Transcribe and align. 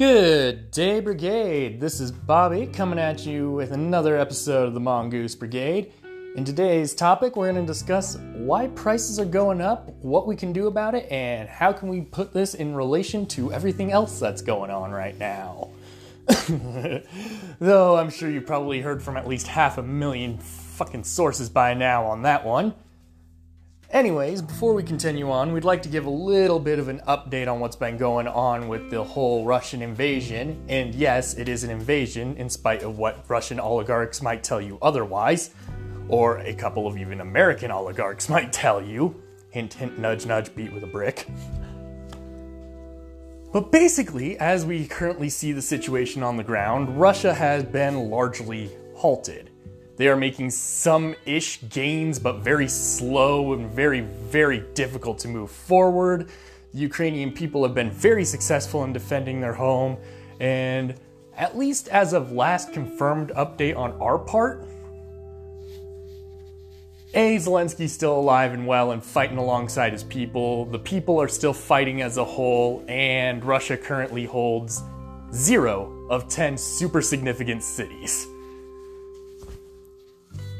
Good 0.00 0.70
day, 0.70 1.00
Brigade. 1.00 1.78
This 1.78 2.00
is 2.00 2.10
Bobby 2.10 2.66
coming 2.66 2.98
at 2.98 3.26
you 3.26 3.50
with 3.50 3.72
another 3.72 4.16
episode 4.16 4.66
of 4.66 4.72
the 4.72 4.80
Mongoose 4.80 5.34
Brigade. 5.34 5.92
In 6.36 6.42
today's 6.42 6.94
topic, 6.94 7.36
we're 7.36 7.52
going 7.52 7.66
to 7.66 7.70
discuss 7.70 8.16
why 8.32 8.68
prices 8.68 9.18
are 9.18 9.26
going 9.26 9.60
up, 9.60 9.90
what 10.00 10.26
we 10.26 10.36
can 10.36 10.54
do 10.54 10.68
about 10.68 10.94
it, 10.94 11.06
and 11.12 11.50
how 11.50 11.70
can 11.70 11.90
we 11.90 12.00
put 12.00 12.32
this 12.32 12.54
in 12.54 12.74
relation 12.74 13.26
to 13.26 13.52
everything 13.52 13.92
else 13.92 14.18
that's 14.18 14.40
going 14.40 14.70
on 14.70 14.90
right 14.90 15.18
now. 15.18 15.68
Though 17.58 17.98
I'm 17.98 18.08
sure 18.08 18.30
you've 18.30 18.46
probably 18.46 18.80
heard 18.80 19.02
from 19.02 19.18
at 19.18 19.28
least 19.28 19.48
half 19.48 19.76
a 19.76 19.82
million 19.82 20.38
fucking 20.38 21.04
sources 21.04 21.50
by 21.50 21.74
now 21.74 22.06
on 22.06 22.22
that 22.22 22.46
one. 22.46 22.74
Anyways, 23.92 24.40
before 24.40 24.72
we 24.72 24.84
continue 24.84 25.32
on, 25.32 25.52
we'd 25.52 25.64
like 25.64 25.82
to 25.82 25.88
give 25.88 26.06
a 26.06 26.10
little 26.10 26.60
bit 26.60 26.78
of 26.78 26.86
an 26.86 27.00
update 27.08 27.52
on 27.52 27.58
what's 27.58 27.74
been 27.74 27.96
going 27.96 28.28
on 28.28 28.68
with 28.68 28.88
the 28.88 29.02
whole 29.02 29.44
Russian 29.44 29.82
invasion. 29.82 30.64
And 30.68 30.94
yes, 30.94 31.34
it 31.34 31.48
is 31.48 31.64
an 31.64 31.70
invasion, 31.70 32.36
in 32.36 32.48
spite 32.48 32.84
of 32.84 32.98
what 32.98 33.24
Russian 33.26 33.58
oligarchs 33.58 34.22
might 34.22 34.44
tell 34.44 34.60
you 34.60 34.78
otherwise, 34.80 35.50
or 36.06 36.38
a 36.38 36.54
couple 36.54 36.86
of 36.86 36.96
even 36.98 37.20
American 37.20 37.72
oligarchs 37.72 38.28
might 38.28 38.52
tell 38.52 38.80
you. 38.80 39.20
Hint, 39.50 39.74
hint, 39.74 39.98
nudge, 39.98 40.24
nudge, 40.24 40.54
beat 40.54 40.72
with 40.72 40.84
a 40.84 40.86
brick. 40.86 41.26
But 43.52 43.72
basically, 43.72 44.38
as 44.38 44.64
we 44.64 44.86
currently 44.86 45.28
see 45.28 45.50
the 45.50 45.62
situation 45.62 46.22
on 46.22 46.36
the 46.36 46.44
ground, 46.44 47.00
Russia 47.00 47.34
has 47.34 47.64
been 47.64 48.08
largely 48.08 48.70
halted. 48.94 49.50
They 50.00 50.08
are 50.08 50.16
making 50.16 50.48
some 50.48 51.14
ish 51.26 51.60
gains, 51.68 52.18
but 52.18 52.38
very 52.38 52.68
slow 52.68 53.52
and 53.52 53.70
very, 53.70 54.00
very 54.00 54.60
difficult 54.72 55.18
to 55.18 55.28
move 55.28 55.50
forward. 55.50 56.30
The 56.72 56.78
Ukrainian 56.78 57.32
people 57.32 57.62
have 57.64 57.74
been 57.74 57.90
very 57.90 58.24
successful 58.24 58.82
in 58.84 58.94
defending 58.94 59.42
their 59.42 59.52
home, 59.52 59.98
and 60.40 60.94
at 61.36 61.58
least 61.58 61.88
as 61.88 62.14
of 62.14 62.32
last 62.32 62.72
confirmed 62.72 63.32
update 63.36 63.76
on 63.76 63.92
our 64.00 64.16
part, 64.18 64.66
a. 67.12 67.36
Zelensky's 67.36 67.92
still 67.92 68.18
alive 68.18 68.54
and 68.54 68.66
well 68.66 68.92
and 68.92 69.04
fighting 69.04 69.36
alongside 69.36 69.92
his 69.92 70.04
people. 70.04 70.64
The 70.64 70.78
people 70.78 71.20
are 71.20 71.28
still 71.28 71.52
fighting 71.52 72.00
as 72.00 72.16
a 72.16 72.24
whole, 72.24 72.82
and 72.88 73.44
Russia 73.44 73.76
currently 73.76 74.24
holds 74.24 74.82
zero 75.34 76.06
of 76.08 76.26
10 76.30 76.56
super 76.56 77.02
significant 77.02 77.62
cities. 77.62 78.26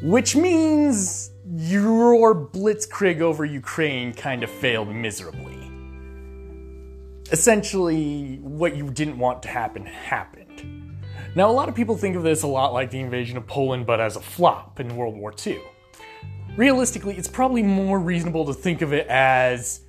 Which 0.03 0.35
means 0.35 1.31
your 1.57 2.35
blitzkrieg 2.35 3.21
over 3.21 3.45
Ukraine 3.45 4.15
kind 4.15 4.43
of 4.43 4.51
failed 4.51 4.89
miserably. 4.89 5.59
Essentially, 7.31 8.39
what 8.43 8.77
you 8.77 8.91
didn't 8.91 9.19
want 9.19 9.43
to 9.43 9.49
happen 9.49 9.85
happened. 9.85 10.97
Now, 11.35 11.51
a 11.51 11.53
lot 11.53 11.69
of 11.69 11.75
people 11.75 11.97
think 11.97 12.17
of 12.17 12.23
this 12.23 12.43
a 12.43 12.47
lot 12.47 12.73
like 12.73 12.91
the 12.91 12.99
invasion 12.99 13.37
of 13.37 13.47
Poland, 13.47 13.87
but 13.87 14.01
as 14.01 14.17
a 14.17 14.21
flop 14.21 14.81
in 14.81 14.97
World 14.97 15.17
War 15.17 15.35
II. 15.47 15.61
Realistically, 16.57 17.17
it's 17.17 17.29
probably 17.29 17.63
more 17.63 18.01
reasonable 18.01 18.47
to 18.47 18.55
think 18.55 18.83
of 18.83 18.93
it 18.93 19.07
as 19.07 19.83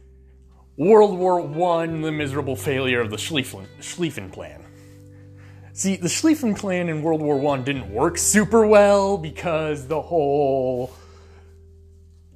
World 0.78 1.18
War 1.18 1.42
I, 1.42 1.88
the 1.88 2.12
miserable 2.12 2.56
failure 2.56 3.02
of 3.02 3.10
the 3.10 3.18
Schlieffen, 3.18 3.66
Schlieffen 3.80 4.32
Plan. 4.32 4.61
See, 5.74 5.96
the 5.96 6.10
Schlieffen 6.10 6.58
Plan 6.58 6.90
in 6.90 7.02
World 7.02 7.22
War 7.22 7.56
I 7.56 7.62
didn't 7.62 7.94
work 7.94 8.18
super 8.18 8.68
well 8.68 9.18
because 9.18 9.88
the 9.88 10.02
whole. 10.02 10.92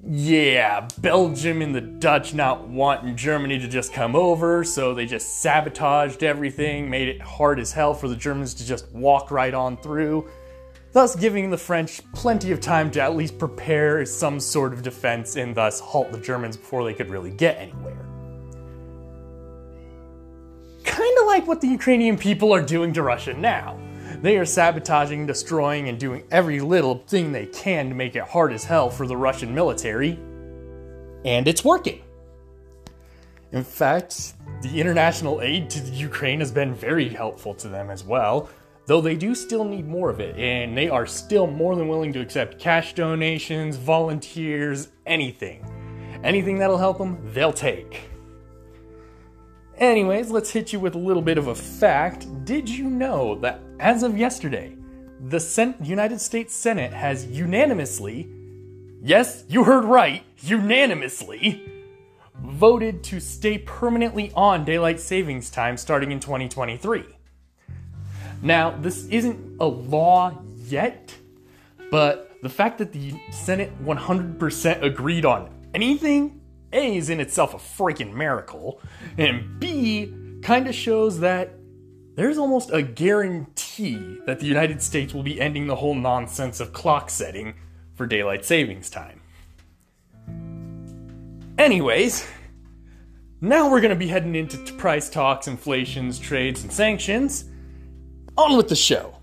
Yeah, 0.07 0.87
Belgium 0.99 1.61
and 1.61 1.73
the 1.73 1.81
Dutch 1.81 2.33
not 2.33 2.67
wanting 2.67 3.15
Germany 3.15 3.57
to 3.59 3.67
just 3.67 3.91
come 3.91 4.15
over, 4.15 4.63
so 4.63 4.93
they 4.93 5.07
just 5.07 5.41
sabotaged 5.41 6.23
everything, 6.23 6.89
made 6.89 7.07
it 7.07 7.21
hard 7.21 7.59
as 7.59 7.73
hell 7.73 7.93
for 7.95 8.07
the 8.07 8.15
Germans 8.15 8.53
to 8.55 8.65
just 8.65 8.89
walk 8.91 9.31
right 9.31 9.53
on 9.53 9.77
through, 9.77 10.29
thus 10.93 11.15
giving 11.15 11.49
the 11.49 11.57
French 11.57 12.01
plenty 12.13 12.51
of 12.51 12.61
time 12.61 12.91
to 12.91 13.01
at 13.01 13.15
least 13.15 13.39
prepare 13.39 14.05
some 14.05 14.39
sort 14.39 14.73
of 14.73 14.83
defense 14.83 15.37
and 15.37 15.55
thus 15.55 15.79
halt 15.79 16.11
the 16.11 16.19
Germans 16.19 16.55
before 16.55 16.83
they 16.83 16.93
could 16.93 17.09
really 17.09 17.31
get 17.31 17.57
anywhere 17.57 18.14
kind 20.95 21.17
of 21.19 21.27
like 21.27 21.45
what 21.45 21.59
the 21.59 21.67
Ukrainian 21.67 22.17
people 22.17 22.53
are 22.55 22.61
doing 22.61 22.93
to 22.93 23.01
Russia 23.01 23.33
now. 23.33 23.77
They 24.21 24.37
are 24.37 24.45
sabotaging, 24.45 25.25
destroying, 25.25 25.89
and 25.89 25.99
doing 25.99 26.23
every 26.31 26.61
little 26.61 27.03
thing 27.05 27.33
they 27.33 27.47
can 27.47 27.89
to 27.89 27.95
make 27.95 28.15
it 28.15 28.23
hard 28.23 28.53
as 28.53 28.63
hell 28.63 28.89
for 28.89 29.05
the 29.05 29.17
Russian 29.17 29.53
military. 29.53 30.17
And 31.25 31.49
it's 31.49 31.65
working. 31.65 32.01
In 33.51 33.65
fact, 33.65 34.35
the 34.61 34.79
international 34.79 35.41
aid 35.41 35.69
to 35.71 35.81
the 35.81 35.91
Ukraine 35.91 36.39
has 36.39 36.51
been 36.51 36.73
very 36.73 37.09
helpful 37.09 37.53
to 37.55 37.67
them 37.67 37.89
as 37.89 38.05
well, 38.05 38.49
though 38.85 39.01
they 39.01 39.17
do 39.17 39.35
still 39.35 39.65
need 39.65 39.85
more 39.85 40.09
of 40.09 40.21
it, 40.21 40.37
and 40.37 40.77
they 40.77 40.87
are 40.87 41.05
still 41.05 41.45
more 41.45 41.75
than 41.75 41.89
willing 41.89 42.13
to 42.13 42.21
accept 42.21 42.57
cash 42.57 42.93
donations, 42.93 43.75
volunteers, 43.75 44.87
anything. 45.05 45.59
Anything 46.23 46.57
that'll 46.57 46.77
help 46.77 46.99
them, 46.99 47.17
they'll 47.33 47.51
take. 47.51 48.14
Anyways, 49.77 50.31
let's 50.31 50.51
hit 50.51 50.71
you 50.71 50.79
with 50.79 50.95
a 50.95 50.99
little 50.99 51.21
bit 51.21 51.37
of 51.37 51.47
a 51.47 51.55
fact. 51.55 52.27
Did 52.45 52.69
you 52.69 52.89
know 52.89 53.35
that 53.39 53.59
as 53.79 54.03
of 54.03 54.17
yesterday, 54.17 54.73
the 55.27 55.39
Sen- 55.39 55.75
United 55.83 56.21
States 56.21 56.55
Senate 56.55 56.93
has 56.93 57.25
unanimously, 57.25 58.29
yes, 59.01 59.43
you 59.49 59.65
heard 59.65 59.83
right, 59.83 60.23
unanimously, 60.39 61.69
voted 62.41 63.03
to 63.03 63.19
stay 63.19 63.57
permanently 63.57 64.31
on 64.33 64.63
daylight 64.63 64.99
savings 64.99 65.49
time 65.49 65.75
starting 65.75 66.11
in 66.11 66.21
2023. 66.21 67.03
Now, 68.41 68.71
this 68.77 69.05
isn't 69.07 69.57
a 69.59 69.65
law 69.65 70.37
yet, 70.55 71.13
but 71.91 72.37
the 72.41 72.49
fact 72.49 72.77
that 72.77 72.93
the 72.93 73.13
Senate 73.31 73.71
100% 73.83 74.83
agreed 74.83 75.25
on 75.25 75.49
anything 75.73 76.39
a 76.75 76.97
is 76.97 77.09
in 77.09 77.19
itself 77.19 77.53
a 77.53 77.57
freaking 77.57 78.13
miracle, 78.13 78.81
and 79.17 79.59
B 79.59 80.13
kind 80.43 80.67
of 80.67 80.75
shows 80.75 81.19
that 81.21 81.53
there's 82.15 82.37
almost 82.37 82.69
a 82.71 82.81
guarantee 82.81 84.19
that 84.25 84.39
the 84.39 84.45
United 84.45 84.81
States 84.81 85.13
will 85.13 85.23
be 85.23 85.39
ending 85.41 85.67
the 85.67 85.75
whole 85.75 85.95
nonsense 85.95 86.59
of 86.59 86.71
clock 86.73 87.09
setting 87.09 87.55
for 87.93 88.05
daylight 88.05 88.45
savings 88.45 88.89
time. 88.89 89.21
Anyways, 91.57 92.27
now 93.41 93.69
we're 93.69 93.81
going 93.81 93.89
to 93.89 93.95
be 93.95 94.07
heading 94.07 94.35
into 94.35 94.57
price 94.73 95.09
talks, 95.09 95.47
inflations, 95.47 96.19
trades, 96.19 96.63
and 96.63 96.71
sanctions. 96.71 97.45
On 98.37 98.57
with 98.57 98.67
the 98.67 98.75
show. 98.75 99.15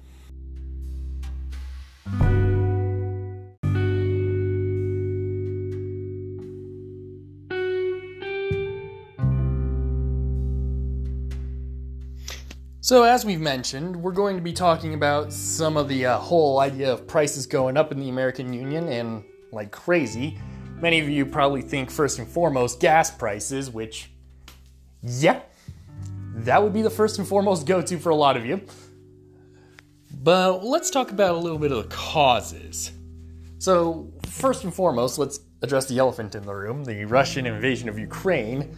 So, 12.93 13.05
as 13.05 13.25
we've 13.25 13.41
mentioned, 13.41 13.97
we're 13.97 14.13
going 14.13 14.37
to 14.37 14.43
be 14.43 14.53
talking 14.53 14.93
about 14.93 15.33
some 15.33 15.79
of 15.79 15.89
the 15.89 16.05
uh, 16.05 16.19
whole 16.19 16.61
idea 16.61 16.93
of 16.93 17.07
prices 17.07 17.47
going 17.47 17.79
up 17.79 17.91
in 17.91 17.99
the 17.99 18.11
American 18.11 18.53
Union 18.53 18.87
and 18.89 19.25
like 19.51 19.71
crazy. 19.71 20.39
Many 20.79 21.01
of 21.01 21.09
you 21.09 21.25
probably 21.25 21.63
think, 21.63 21.91
first 21.91 22.19
and 22.19 22.29
foremost, 22.29 22.81
gas 22.81 23.11
prices, 23.11 23.71
which, 23.71 24.11
yeah, 25.01 25.41
that 26.35 26.63
would 26.63 26.75
be 26.75 26.83
the 26.83 26.91
first 26.91 27.19
and 27.19 27.27
foremost 27.27 27.67
go 27.67 27.81
to 27.81 27.99
for 27.99 28.11
a 28.11 28.15
lot 28.15 28.37
of 28.37 28.45
you. 28.45 28.61
But 30.23 30.63
let's 30.63 30.91
talk 30.91 31.13
about 31.13 31.35
a 31.35 31.39
little 31.39 31.59
bit 31.59 31.73
of 31.73 31.85
the 31.85 31.89
causes. 31.89 32.93
So, 33.59 34.13
first 34.27 34.65
and 34.65 34.75
foremost, 34.75 35.17
let's 35.17 35.41
address 35.63 35.87
the 35.87 35.99
elephant 35.99 36.35
in 36.35 36.43
the 36.43 36.55
room 36.55 36.85
the 36.85 37.07
Russian 37.07 37.47
invasion 37.47 37.89
of 37.89 37.99
Ukraine. 37.99 38.77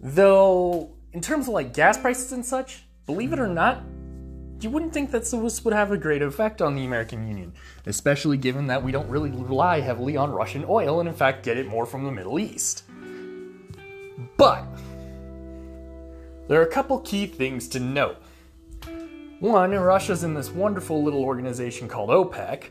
Though, 0.00 0.96
in 1.12 1.20
terms 1.20 1.46
of 1.46 1.54
like 1.54 1.74
gas 1.74 1.96
prices 1.96 2.32
and 2.32 2.44
such, 2.44 2.85
believe 3.06 3.32
it 3.32 3.38
or 3.38 3.46
not, 3.46 3.82
you 4.60 4.70
wouldn't 4.70 4.92
think 4.92 5.10
that 5.12 5.30
this 5.30 5.64
would 5.64 5.74
have 5.74 5.92
a 5.92 5.98
great 5.98 6.22
effect 6.22 6.60
on 6.60 6.74
the 6.74 6.84
American 6.84 7.26
Union, 7.26 7.52
especially 7.86 8.36
given 8.36 8.66
that 8.66 8.82
we 8.82 8.90
don't 8.90 9.08
really 9.08 9.30
rely 9.30 9.80
heavily 9.80 10.16
on 10.16 10.30
Russian 10.30 10.64
oil 10.68 11.00
and, 11.00 11.08
in 11.08 11.14
fact, 11.14 11.44
get 11.44 11.56
it 11.56 11.66
more 11.66 11.86
from 11.86 12.04
the 12.04 12.10
Middle 12.10 12.38
East. 12.38 12.84
But 14.36 14.64
there 16.48 16.60
are 16.60 16.64
a 16.64 16.70
couple 16.70 16.98
key 17.00 17.26
things 17.26 17.68
to 17.68 17.80
note. 17.80 18.16
One, 19.40 19.72
Russia's 19.72 20.24
in 20.24 20.32
this 20.32 20.50
wonderful 20.50 21.02
little 21.04 21.22
organization 21.22 21.88
called 21.88 22.08
OPEC, 22.08 22.70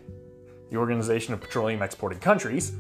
the 0.72 0.78
Organization 0.78 1.36
of 1.36 1.42
Petroleum 1.42 1.84
Exporting 1.84 2.20
Countries, 2.20 2.74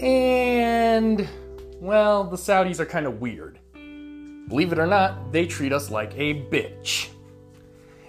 and, 0.00 1.28
well, 1.74 2.24
the 2.24 2.36
Saudis 2.36 2.80
are 2.80 2.86
kind 2.86 3.04
of 3.06 3.20
weird. 3.20 3.58
Believe 4.48 4.72
it 4.72 4.78
or 4.78 4.86
not, 4.86 5.32
they 5.32 5.46
treat 5.46 5.72
us 5.72 5.90
like 5.90 6.12
a 6.16 6.34
bitch. 6.34 7.08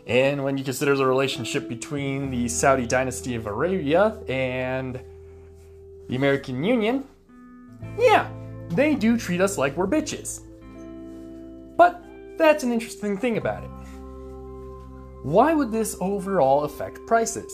And 0.05 0.43
when 0.43 0.57
you 0.57 0.63
consider 0.63 0.95
the 0.95 1.05
relationship 1.05 1.67
between 1.67 2.29
the 2.29 2.47
Saudi 2.47 2.85
dynasty 2.85 3.35
of 3.35 3.45
Arabia 3.45 4.19
and 4.29 4.99
the 6.07 6.15
American 6.15 6.63
Union, 6.63 7.03
yeah, 7.99 8.29
they 8.69 8.95
do 8.95 9.17
treat 9.17 9.41
us 9.41 9.57
like 9.57 9.75
we're 9.75 9.87
bitches. 9.87 10.41
But 11.75 12.03
that's 12.37 12.63
an 12.63 12.71
interesting 12.71 13.17
thing 13.17 13.37
about 13.37 13.63
it. 13.63 13.69
Why 15.23 15.53
would 15.53 15.71
this 15.71 15.97
overall 15.99 16.63
affect 16.63 17.05
prices? 17.07 17.51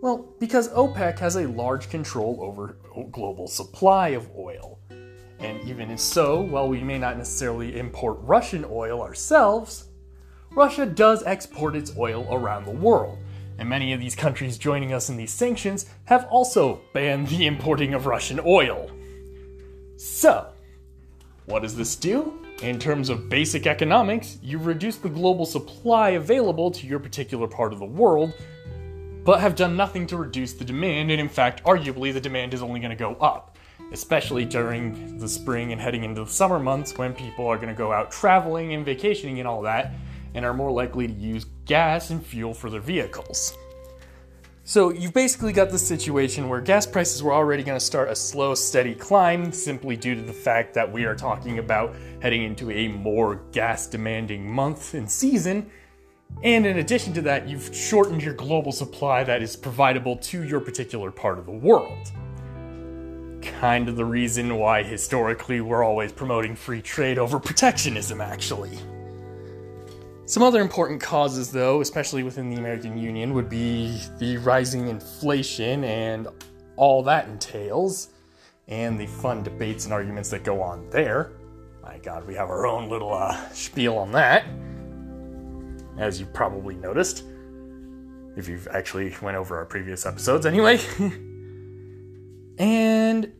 Well, 0.00 0.34
because 0.38 0.68
OPEC 0.70 1.18
has 1.18 1.36
a 1.36 1.48
large 1.48 1.90
control 1.90 2.38
over 2.40 2.78
global 3.10 3.46
supply 3.46 4.08
of 4.08 4.30
oil. 4.38 4.73
And 5.44 5.68
even 5.68 5.90
if 5.90 6.00
so, 6.00 6.40
while 6.40 6.68
we 6.68 6.80
may 6.82 6.98
not 6.98 7.18
necessarily 7.18 7.78
import 7.78 8.16
Russian 8.22 8.64
oil 8.70 9.02
ourselves, 9.02 9.84
Russia 10.52 10.86
does 10.86 11.22
export 11.24 11.76
its 11.76 11.92
oil 11.98 12.26
around 12.30 12.64
the 12.64 12.70
world. 12.70 13.18
And 13.58 13.68
many 13.68 13.92
of 13.92 14.00
these 14.00 14.16
countries 14.16 14.56
joining 14.56 14.94
us 14.94 15.10
in 15.10 15.18
these 15.18 15.34
sanctions 15.34 15.84
have 16.04 16.24
also 16.30 16.80
banned 16.94 17.28
the 17.28 17.46
importing 17.46 17.92
of 17.92 18.06
Russian 18.06 18.40
oil. 18.42 18.90
So, 19.98 20.46
what 21.44 21.60
does 21.60 21.76
this 21.76 21.94
do? 21.94 22.38
In 22.62 22.78
terms 22.78 23.10
of 23.10 23.28
basic 23.28 23.66
economics, 23.66 24.38
you 24.42 24.56
reduce 24.58 24.96
the 24.96 25.10
global 25.10 25.44
supply 25.44 26.10
available 26.10 26.70
to 26.70 26.86
your 26.86 26.98
particular 26.98 27.46
part 27.46 27.74
of 27.74 27.80
the 27.80 27.84
world, 27.84 28.32
but 29.24 29.40
have 29.40 29.56
done 29.56 29.76
nothing 29.76 30.06
to 30.06 30.16
reduce 30.16 30.54
the 30.54 30.64
demand, 30.64 31.10
and 31.10 31.20
in 31.20 31.28
fact, 31.28 31.62
arguably, 31.64 32.14
the 32.14 32.20
demand 32.20 32.54
is 32.54 32.62
only 32.62 32.80
going 32.80 32.90
to 32.90 32.96
go 32.96 33.14
up, 33.16 33.53
especially 33.92 34.44
during 34.44 35.18
the 35.18 35.28
spring 35.28 35.72
and 35.72 35.80
heading 35.80 36.04
into 36.04 36.24
the 36.24 36.30
summer 36.30 36.58
months 36.58 36.96
when 36.96 37.14
people 37.14 37.46
are 37.46 37.56
going 37.56 37.68
to 37.68 37.74
go 37.74 37.92
out 37.92 38.10
traveling 38.10 38.74
and 38.74 38.84
vacationing 38.84 39.38
and 39.38 39.48
all 39.48 39.62
that, 39.62 39.92
and 40.34 40.44
are 40.44 40.54
more 40.54 40.70
likely 40.70 41.06
to 41.06 41.12
use 41.12 41.46
gas 41.64 42.10
and 42.10 42.24
fuel 42.24 42.52
for 42.52 42.70
their 42.70 42.80
vehicles. 42.80 43.56
So 44.66 44.90
you've 44.90 45.12
basically 45.12 45.52
got 45.52 45.70
this 45.70 45.86
situation 45.86 46.48
where 46.48 46.62
gas 46.62 46.86
prices 46.86 47.22
were 47.22 47.34
already 47.34 47.62
going 47.62 47.78
to 47.78 47.84
start 47.84 48.08
a 48.08 48.16
slow, 48.16 48.54
steady 48.54 48.94
climb 48.94 49.52
simply 49.52 49.94
due 49.94 50.14
to 50.14 50.22
the 50.22 50.32
fact 50.32 50.72
that 50.72 50.90
we 50.90 51.04
are 51.04 51.14
talking 51.14 51.58
about 51.58 51.94
heading 52.22 52.44
into 52.44 52.70
a 52.70 52.88
more 52.88 53.42
gas 53.52 53.86
demanding 53.86 54.50
month 54.50 54.94
and 54.94 55.10
season. 55.10 55.70
And 56.42 56.64
in 56.64 56.78
addition 56.78 57.12
to 57.12 57.20
that, 57.22 57.46
you've 57.46 57.74
shortened 57.76 58.22
your 58.22 58.32
global 58.32 58.72
supply 58.72 59.22
that 59.24 59.42
is 59.42 59.54
providable 59.54 60.18
to 60.22 60.42
your 60.44 60.60
particular 60.60 61.10
part 61.10 61.38
of 61.38 61.44
the 61.44 61.52
world. 61.52 62.10
Kind 63.44 63.88
of 63.88 63.96
the 63.96 64.04
reason 64.04 64.56
why 64.56 64.82
historically 64.82 65.60
we're 65.60 65.84
always 65.84 66.12
promoting 66.12 66.56
free 66.56 66.80
trade 66.80 67.18
over 67.18 67.38
protectionism, 67.38 68.20
actually. 68.20 68.78
Some 70.26 70.42
other 70.42 70.62
important 70.62 71.02
causes, 71.02 71.52
though, 71.52 71.82
especially 71.82 72.22
within 72.22 72.48
the 72.48 72.56
American 72.56 72.96
Union, 72.96 73.34
would 73.34 73.50
be 73.50 74.00
the 74.18 74.38
rising 74.38 74.88
inflation 74.88 75.84
and 75.84 76.26
all 76.76 77.02
that 77.02 77.28
entails, 77.28 78.08
and 78.66 78.98
the 78.98 79.06
fun 79.06 79.42
debates 79.42 79.84
and 79.84 79.92
arguments 79.92 80.30
that 80.30 80.42
go 80.42 80.62
on 80.62 80.88
there. 80.88 81.32
My 81.82 81.98
God, 81.98 82.26
we 82.26 82.34
have 82.34 82.48
our 82.48 82.66
own 82.66 82.88
little 82.88 83.12
uh, 83.12 83.36
spiel 83.50 83.98
on 83.98 84.12
that, 84.12 84.46
as 85.98 86.18
you 86.18 86.24
probably 86.26 86.74
noticed, 86.76 87.24
if 88.36 88.48
you've 88.48 88.66
actually 88.68 89.14
went 89.20 89.36
over 89.36 89.58
our 89.58 89.66
previous 89.66 90.06
episodes, 90.06 90.46
anyway. 90.46 90.80
and 92.58 93.32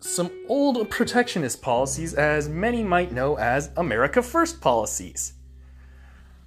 some 0.00 0.30
old 0.48 0.88
protectionist 0.90 1.62
policies, 1.62 2.14
as 2.14 2.48
many 2.48 2.82
might 2.82 3.12
know 3.12 3.36
as 3.38 3.70
America 3.76 4.22
First 4.22 4.60
policies. 4.60 5.32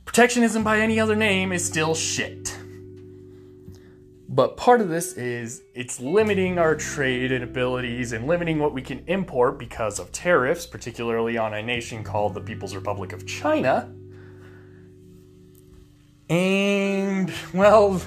Protectionism 0.06 0.64
by 0.64 0.80
any 0.80 1.00
other 1.00 1.16
name 1.16 1.52
is 1.52 1.66
still 1.66 1.94
shit. 1.94 2.58
But 4.32 4.58
part 4.58 4.80
of 4.80 4.90
this 4.90 5.14
is 5.14 5.64
it's 5.74 6.00
limiting 6.00 6.60
our 6.60 6.76
trade 6.76 7.32
and 7.32 7.44
abilities 7.44 8.14
and 8.14 8.28
limiting 8.28 8.60
what 8.60 8.74
we 8.74 8.82
can 8.82 9.04
import 9.08 9.58
because 9.58 10.00
of 10.00 10.12
tariffs, 10.12 10.68
particularly 10.68 11.38
on 11.38 11.54
a 11.56 11.64
nation 11.64 12.04
called 12.04 12.36
the 12.36 12.42
People's 12.42 12.76
Republic 12.76 13.12
of 13.12 13.26
China. 13.26 13.92
And, 16.30 17.34
well, 17.56 18.00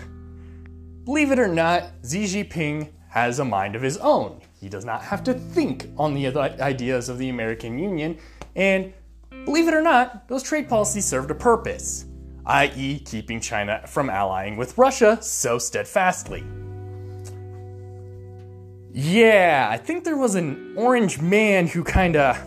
believe 1.05 1.33
it 1.33 1.41
or 1.41 1.49
not, 1.49 1.91
Xi 2.09 2.25
Jinping 2.25 2.91
has 3.13 3.39
a 3.39 3.45
mind 3.45 3.77
of 3.77 3.83
his 3.83 3.97
own. 3.99 4.41
He 4.61 4.69
does 4.69 4.85
not 4.85 5.03
have 5.03 5.25
to 5.25 5.35
think 5.35 5.89
on 5.97 6.13
the 6.15 6.27
ideas 6.61 7.09
of 7.09 7.19
the 7.19 7.29
American 7.29 7.79
Union, 7.79 8.19
and 8.57 8.93
Believe 9.45 9.67
it 9.67 9.75
or 9.75 9.83
not, 9.83 10.29
those 10.29 10.43
trade 10.43 10.69
policies 10.69 11.05
served 11.05 11.31
a 11.33 11.35
purpose, 11.35 12.07
i.e., 12.47 13.01
keeping 13.01 13.41
China 13.41 13.83
from 13.89 14.09
allying 14.09 14.57
with 14.57 14.79
Russia 14.79 15.19
so 15.21 15.59
steadfastly. 15.59 16.45
Yeah, 18.93 19.67
I 19.69 19.79
think 19.79 20.05
there 20.05 20.17
was 20.17 20.37
an 20.37 20.75
orange 20.77 21.21
man 21.21 21.67
who 21.67 21.83
kind 21.83 22.15
of 22.15 22.39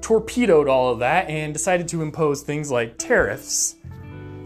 torpedoed 0.00 0.66
all 0.66 0.92
of 0.92 1.00
that 1.00 1.28
and 1.28 1.52
decided 1.52 1.88
to 1.88 2.00
impose 2.00 2.42
things 2.42 2.70
like 2.70 2.96
tariffs 2.96 3.74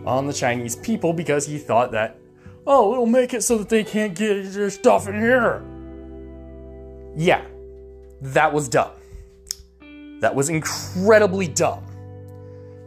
on 0.04 0.26
the 0.26 0.32
Chinese 0.32 0.74
people 0.74 1.12
because 1.12 1.46
he 1.46 1.58
thought 1.58 1.92
that, 1.92 2.18
oh, 2.66 2.92
it'll 2.92 3.06
make 3.06 3.34
it 3.34 3.42
so 3.42 3.58
that 3.58 3.68
they 3.68 3.84
can't 3.84 4.14
get 4.14 4.52
their 4.52 4.70
stuff 4.70 5.08
in 5.08 5.20
here. 5.20 5.62
Yeah, 7.16 7.44
that 8.20 8.52
was 8.52 8.68
dumb 8.68 8.92
that 10.22 10.34
was 10.36 10.48
incredibly 10.48 11.48
dumb. 11.48 11.84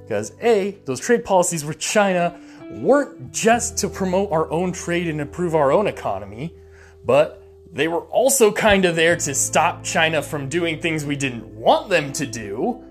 Because 0.04 0.31
A, 0.42 0.77
those 0.86 1.01
trade 1.01 1.25
policies 1.25 1.66
with 1.66 1.77
China 1.80 2.39
weren't 2.72 3.31
just 3.31 3.77
to 3.80 3.89
promote 3.89 4.31
our 4.31 4.50
own 4.50 4.72
trade 4.72 5.07
and 5.07 5.19
improve 5.19 5.54
our 5.54 5.72
own 5.72 5.86
economy, 5.86 6.56
but 7.04 7.44
they 7.72 7.89
were 7.89 8.04
also 8.04 8.51
kind 8.54 8.86
of 8.86 8.95
there 8.95 9.18
to 9.18 9.36
stop 9.36 9.83
China 9.83 10.22
from 10.22 10.48
doing 10.48 10.80
things 10.80 11.06
we 11.06 11.18
didn't 11.18 11.45
want 11.56 11.89
them 11.89 12.13
to 12.13 12.25
do. 12.25 12.81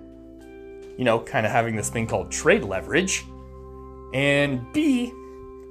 You 0.99 1.05
know, 1.05 1.21
kind 1.21 1.47
of 1.47 1.51
having 1.51 1.75
this 1.75 1.89
thing 1.89 2.07
called 2.07 2.31
trade 2.31 2.65
leverage. 2.65 3.25
And 4.13 4.71
B, 4.75 5.11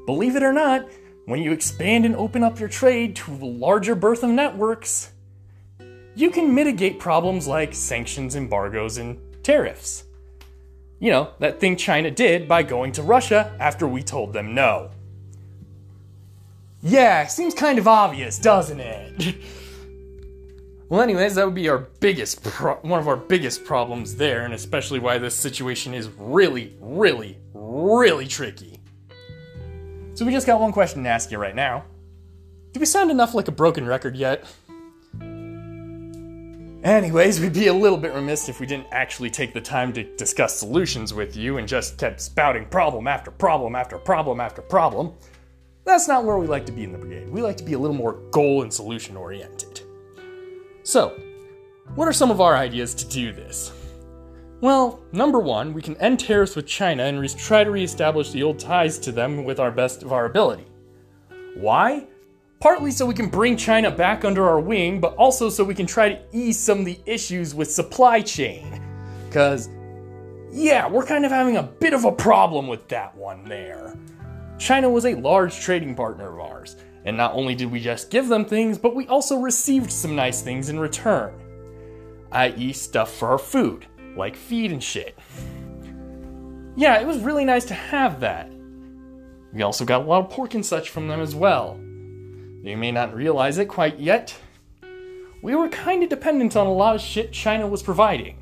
believe 0.07 0.35
it 0.35 0.41
or 0.41 0.51
not, 0.51 0.87
when 1.25 1.41
you 1.41 1.51
expand 1.51 2.05
and 2.05 2.15
open 2.15 2.43
up 2.43 2.59
your 2.59 2.69
trade 2.69 3.15
to 3.15 3.31
larger 3.31 3.95
berth 3.95 4.23
of 4.23 4.29
networks, 4.29 5.11
you 6.15 6.29
can 6.29 6.53
mitigate 6.53 6.99
problems 6.99 7.47
like 7.47 7.73
sanctions, 7.73 8.35
embargoes, 8.35 8.97
and 8.97 9.17
tariffs. 9.43 10.03
You 10.99 11.11
know, 11.11 11.29
that 11.39 11.59
thing 11.59 11.75
China 11.75 12.11
did 12.11 12.47
by 12.47 12.63
going 12.63 12.91
to 12.93 13.03
Russia 13.03 13.55
after 13.59 13.87
we 13.87 14.03
told 14.03 14.33
them 14.33 14.53
no. 14.53 14.91
Yeah, 16.81 17.25
seems 17.27 17.53
kind 17.53 17.79
of 17.79 17.87
obvious, 17.87 18.37
doesn't 18.37 18.79
it? 18.79 19.35
well, 20.89 21.01
anyways, 21.01 21.35
that 21.35 21.45
would 21.45 21.55
be 21.55 21.69
our 21.69 21.77
biggest, 21.77 22.43
pro- 22.43 22.75
one 22.75 22.99
of 22.99 23.07
our 23.07 23.15
biggest 23.15 23.63
problems 23.63 24.17
there, 24.17 24.43
and 24.43 24.53
especially 24.53 24.99
why 24.99 25.17
this 25.17 25.35
situation 25.35 25.93
is 25.93 26.09
really, 26.17 26.75
really, 26.81 27.37
really 27.53 28.27
tricky. 28.27 28.72
So 30.23 30.27
we 30.27 30.31
just 30.31 30.47
got 30.47 30.61
one 30.61 30.71
question 30.71 31.03
to 31.03 31.09
ask 31.09 31.31
you 31.31 31.37
right 31.37 31.53
now. 31.53 31.83
Do 32.71 32.79
we 32.79 32.85
sound 32.85 33.11
enough 33.11 33.33
like 33.33 33.49
a 33.49 33.51
broken 33.51 33.85
record 33.85 34.15
yet? 34.15 34.45
Anyways, 36.81 37.41
we'd 37.41 37.51
be 37.51 37.67
a 37.67 37.73
little 37.73 37.97
bit 37.97 38.13
remiss 38.13 38.47
if 38.47 38.61
we 38.61 38.65
didn't 38.65 38.87
actually 38.93 39.29
take 39.29 39.53
the 39.53 39.59
time 39.59 39.91
to 39.91 40.15
discuss 40.15 40.57
solutions 40.57 41.13
with 41.13 41.35
you 41.35 41.57
and 41.57 41.67
just 41.67 41.97
kept 41.97 42.21
spouting 42.21 42.65
problem 42.67 43.05
after 43.05 43.31
problem 43.31 43.75
after 43.75 43.97
problem 43.97 44.39
after 44.39 44.61
problem. 44.61 45.11
That's 45.83 46.07
not 46.07 46.23
where 46.23 46.37
we 46.37 46.47
like 46.47 46.65
to 46.67 46.71
be 46.71 46.85
in 46.85 46.93
the 46.93 46.99
brigade. 46.99 47.27
We 47.29 47.41
like 47.41 47.57
to 47.57 47.65
be 47.65 47.73
a 47.73 47.79
little 47.79 47.93
more 47.93 48.13
goal 48.31 48.61
and 48.61 48.71
solution 48.71 49.17
oriented. 49.17 49.81
So, 50.83 51.19
what 51.95 52.07
are 52.07 52.13
some 52.13 52.31
of 52.31 52.39
our 52.39 52.55
ideas 52.55 52.93
to 52.95 53.05
do 53.09 53.33
this? 53.33 53.73
Well, 54.63 55.03
number 55.11 55.39
one, 55.39 55.73
we 55.73 55.81
can 55.81 55.97
end 55.97 56.21
tariffs 56.21 56.55
with 56.55 56.65
China 56.65 57.03
and 57.03 57.19
re- 57.19 57.27
try 57.27 57.65
to 57.65 57.69
reestablish 57.69 58.31
the 58.31 58.43
old 58.43 58.59
ties 58.59 58.97
to 58.99 59.11
them 59.11 59.43
with 59.43 59.59
our 59.59 59.71
best 59.71 60.03
of 60.03 60.13
our 60.13 60.23
ability. 60.23 60.65
Why? 61.55 62.07
partly 62.63 62.91
so 62.91 63.05
we 63.05 63.13
can 63.13 63.27
bring 63.27 63.57
China 63.57 63.91
back 63.91 64.23
under 64.23 64.47
our 64.47 64.57
wing, 64.61 65.01
but 65.01 65.13
also 65.15 65.49
so 65.49 65.65
we 65.65 65.75
can 65.75 65.85
try 65.85 66.07
to 66.07 66.21
ease 66.31 66.57
some 66.57 66.79
of 66.79 66.85
the 66.85 66.97
issues 67.05 67.53
with 67.53 67.69
supply 67.69 68.21
chain. 68.21 68.81
Because, 69.25 69.67
yeah, 70.49 70.87
we're 70.87 71.05
kind 71.05 71.25
of 71.25 71.31
having 71.31 71.57
a 71.57 71.63
bit 71.63 71.91
of 71.91 72.05
a 72.05 72.11
problem 72.13 72.69
with 72.69 72.87
that 72.87 73.13
one 73.17 73.43
there. 73.49 73.97
China 74.59 74.89
was 74.89 75.05
a 75.05 75.15
large 75.15 75.59
trading 75.59 75.93
partner 75.93 76.31
of 76.31 76.39
ours, 76.39 76.77
and 77.03 77.17
not 77.17 77.33
only 77.33 77.53
did 77.53 77.69
we 77.69 77.81
just 77.81 78.09
give 78.09 78.29
them 78.29 78.45
things, 78.45 78.77
but 78.77 78.95
we 78.95 79.07
also 79.07 79.41
received 79.41 79.91
some 79.91 80.15
nice 80.15 80.41
things 80.41 80.69
in 80.69 80.79
return, 80.79 81.33
i.e., 82.31 82.71
stuff 82.71 83.13
for 83.13 83.27
our 83.27 83.37
food, 83.37 83.87
like 84.15 84.35
feed 84.35 84.71
and 84.71 84.83
shit. 84.83 85.17
Yeah, 86.75 86.99
it 86.99 87.07
was 87.07 87.19
really 87.19 87.45
nice 87.45 87.65
to 87.65 87.73
have 87.73 88.19
that. 88.21 88.51
We 89.53 89.61
also 89.61 89.85
got 89.85 90.01
a 90.01 90.05
lot 90.05 90.25
of 90.25 90.31
pork 90.31 90.55
and 90.55 90.65
such 90.65 90.89
from 90.89 91.07
them 91.07 91.19
as 91.19 91.35
well. 91.35 91.77
You 92.63 92.77
may 92.77 92.91
not 92.91 93.13
realize 93.13 93.57
it 93.57 93.67
quite 93.67 93.99
yet. 93.99 94.35
We 95.43 95.55
were 95.55 95.69
kind 95.69 96.01
of 96.01 96.09
dependent 96.09 96.55
on 96.55 96.65
a 96.65 96.73
lot 96.73 96.95
of 96.95 97.01
shit 97.01 97.31
China 97.31 97.67
was 97.67 97.83
providing. 97.83 98.37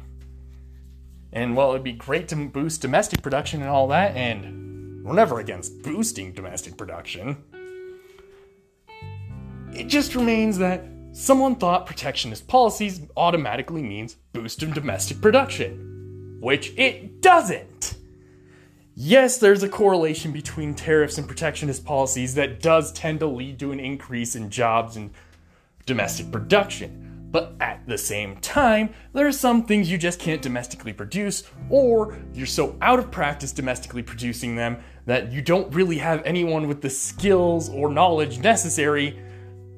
And 1.34 1.56
while 1.56 1.72
it'd 1.72 1.84
be 1.84 1.94
great 1.94 2.28
to 2.30 2.36
boost 2.36 2.82
domestic 2.82 3.22
production 3.22 3.62
and 3.62 3.70
all 3.70 3.88
that, 3.88 4.16
and 4.16 5.04
we're 5.04 5.14
never 5.14 5.40
against 5.40 5.82
boosting 5.82 6.34
domestic 6.34 6.78
production, 6.78 7.44
it 9.74 9.88
just 9.88 10.16
remains 10.16 10.58
that 10.60 10.86
someone 11.12 11.56
thought 11.56 11.86
protectionist 11.86 12.48
policies 12.48 13.02
automatically 13.18 13.82
means 13.82 14.16
boosting 14.34 14.72
domestic 14.72 15.22
production. 15.22 16.38
Which 16.40 16.74
it 16.78 17.22
doesn't! 17.22 17.96
yes, 18.96 19.38
there's 19.38 19.64
a 19.64 19.70
correlation 19.70 20.32
between 20.32 20.76
tariffs 20.76 21.18
and 21.18 21.28
protectionist 21.28 21.84
policies 21.86 22.36
that 22.36 22.62
does 22.62 22.92
tend 22.92 23.20
to 23.20 23.28
lead 23.28 23.60
to 23.60 23.72
an 23.72 23.80
increase 23.80 24.36
in 24.36 24.50
jobs 24.50 24.96
and 24.96 25.12
domestic 25.86 26.32
production. 26.32 27.08
But 27.32 27.56
at 27.62 27.88
the 27.88 27.98
same 27.98 28.38
time, 28.42 28.94
there 29.14 29.26
are 29.26 29.32
some 29.32 29.64
things 29.64 29.90
you 29.90 29.98
just 29.98 30.20
can't 30.20 30.42
domestically 30.42 30.92
produce, 30.92 31.44
or 31.70 32.20
you're 32.34 32.46
so 32.46 32.76
out 32.82 33.00
of 33.00 33.10
practice 33.10 33.54
domestically 33.54 34.04
producing 34.04 34.56
them 34.56 34.84
that 35.06 35.32
you 35.32 35.42
don't 35.42 35.74
really 35.74 35.98
have 35.98 36.22
anyone 36.26 36.68
with 36.68 36.82
the 36.82 36.90
skills 36.90 37.70
or 37.70 37.90
knowledge 37.90 38.40
necessary 38.40 39.18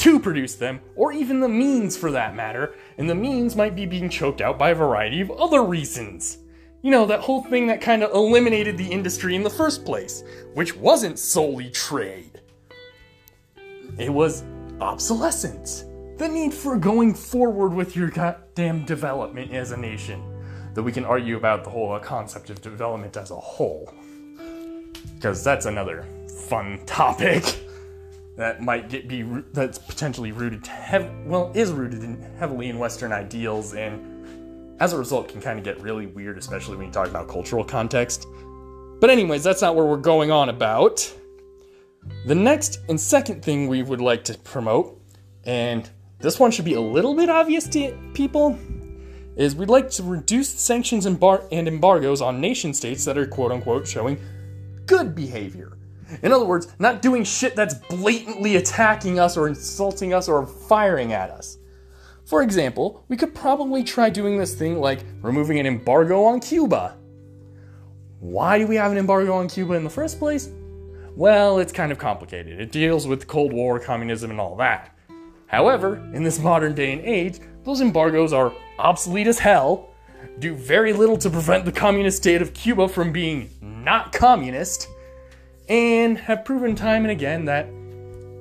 to 0.04 0.20
produce 0.20 0.56
them, 0.56 0.82
or 0.98 1.14
even 1.14 1.40
the 1.40 1.48
means 1.48 1.96
for 1.96 2.12
that 2.12 2.36
matter, 2.36 2.76
and 2.98 3.10
the 3.10 3.16
means 3.16 3.56
might 3.56 3.74
be 3.74 3.86
being 3.86 4.10
choked 4.10 4.42
out 4.42 4.60
by 4.60 4.72
a 4.72 4.76
variety 4.76 5.22
of 5.22 5.32
other 5.32 5.64
reasons. 5.64 6.40
You 6.82 6.92
know, 6.92 7.06
that 7.06 7.22
whole 7.22 7.42
thing 7.44 7.68
that 7.68 7.80
kind 7.80 8.04
of 8.04 8.12
eliminated 8.12 8.78
the 8.78 8.92
industry 8.92 9.34
in 9.34 9.44
the 9.44 9.50
first 9.50 9.86
place, 9.86 10.26
which 10.56 10.76
wasn't 10.76 11.18
solely 11.18 11.70
trade. 11.70 12.42
It 13.98 14.10
was 14.10 14.44
obsolescence 14.82 15.86
the 16.18 16.28
need 16.28 16.54
for 16.54 16.78
going 16.78 17.14
forward 17.14 17.74
with 17.74 17.96
your 17.96 18.10
goddamn 18.10 18.84
development 18.84 19.54
as 19.54 19.72
a 19.72 19.78
nation. 19.78 20.22
Though 20.74 20.84
we 20.84 20.92
can 20.92 21.06
argue 21.06 21.38
about 21.38 21.64
the 21.64 21.70
whole 21.70 21.94
uh, 21.94 22.00
concept 22.00 22.50
of 22.50 22.62
development 22.62 23.16
as 23.16 23.32
a 23.32 23.36
whole. 23.36 23.94
Because 25.16 25.46
that's 25.46 25.66
another 25.66 26.06
fun 26.50 26.82
topic 26.86 27.62
that 28.36 28.62
might 28.62 28.90
get 28.90 29.08
be 29.08 29.24
that's 29.54 29.78
potentially 29.78 30.32
rooted 30.32 30.66
hev- 30.68 31.12
well 31.26 31.52
is 31.54 31.72
rooted 31.72 32.04
in 32.04 32.22
heavily 32.38 32.70
in 32.70 32.80
western 32.80 33.12
ideals 33.12 33.74
and 33.74 34.10
as 34.82 34.94
a 34.94 34.98
result 34.98 35.28
can 35.28 35.40
kind 35.40 35.60
of 35.60 35.66
get 35.66 35.80
really 35.82 36.08
weird 36.08 36.38
especially 36.38 36.76
when 36.76 36.88
you 36.88 36.92
talk 36.92 37.08
about 37.08 37.28
cultural 37.28 37.64
context 37.64 38.28
but 39.00 39.10
anyways 39.10 39.44
that's 39.44 39.62
not 39.62 39.76
where 39.76 39.86
we're 39.86 39.98
going 39.98 40.32
on 40.32 40.50
about 40.50 41.14
the 42.26 42.36
next 42.36 42.80
and 42.90 43.00
second 43.00 43.44
thing 43.44 43.68
we 43.68 43.84
would 43.84 44.02
like 44.02 44.24
to 44.24 44.38
promote 44.40 45.00
and 45.46 45.90
this 46.24 46.40
one 46.40 46.52
should 46.52 46.64
be 46.64 46.76
a 46.76 46.82
little 46.82 47.16
bit 47.16 47.30
obvious 47.30 47.68
to 47.68 47.98
people, 48.14 48.58
is 49.36 49.58
we'd 49.58 49.68
like 49.68 49.90
to 49.92 50.04
reduce 50.04 50.48
sanctions 50.48 51.06
and, 51.06 51.20
bar- 51.20 51.44
and 51.52 51.68
embargoes 51.68 52.22
on 52.22 52.40
nation 52.40 52.74
states 52.74 53.04
that 53.04 53.18
are 53.18 53.28
quote 53.28 53.52
unquote 53.52 53.86
showing 53.86 54.18
good 54.86 55.14
behavior. 55.16 55.74
In 56.22 56.32
other 56.32 56.46
words, 56.46 56.74
not 56.80 57.02
doing 57.02 57.24
shit 57.24 57.56
that's 57.56 57.74
blatantly 57.74 58.56
attacking 58.56 59.20
us 59.20 59.38
or 59.38 59.48
insulting 59.48 60.14
us 60.14 60.28
or 60.28 60.46
firing 60.46 61.14
at 61.14 61.30
us. 61.30 61.58
For 62.26 62.42
example, 62.42 63.06
we 63.10 63.18
could 63.18 63.36
probably 63.36 63.84
try 63.84 64.10
doing 64.10 64.38
this 64.38 64.56
thing 64.56 64.80
like 64.80 65.04
removing 65.22 65.60
an 65.60 65.66
embargo 65.66 66.24
on 66.24 66.40
Cuba. 66.40 66.98
Why 68.20 68.58
do 68.58 68.68
we 68.68 68.78
have 68.78 68.92
an 68.92 68.98
embargo 68.98 69.34
on 69.34 69.50
Cuba 69.50 69.74
in 69.74 69.84
the 69.84 69.90
first 69.90 70.20
place? 70.20 70.50
Well, 71.16 71.60
it's 71.60 71.74
kind 71.74 71.92
of 71.92 71.98
complicated. 71.98 72.60
It 72.60 72.72
deals 72.72 73.06
with 73.06 73.28
Cold 73.28 73.54
War, 73.54 73.80
communism, 73.80 74.32
and 74.32 74.40
all 74.40 74.56
that. 74.56 74.98
However, 75.48 75.98
in 76.14 76.24
this 76.24 76.40
modern 76.40 76.74
day 76.74 76.94
and 76.94 77.02
age, 77.02 77.40
those 77.64 77.82
embargoes 77.82 78.34
are 78.34 78.54
obsolete 78.80 79.28
as 79.28 79.38
hell, 79.38 79.90
do 80.40 80.56
very 80.56 80.94
little 80.94 81.18
to 81.18 81.30
prevent 81.30 81.66
the 81.66 81.72
communist 81.72 82.18
state 82.18 82.42
of 82.42 82.54
Cuba 82.54 82.88
from 82.88 83.12
being 83.12 83.50
not 83.62 84.12
communist, 84.12 84.88
and 85.74 86.20
have 86.20 86.46
proven 86.46 86.76
time 86.76 87.02
and 87.02 87.10
again 87.10 87.46
that 87.46 87.68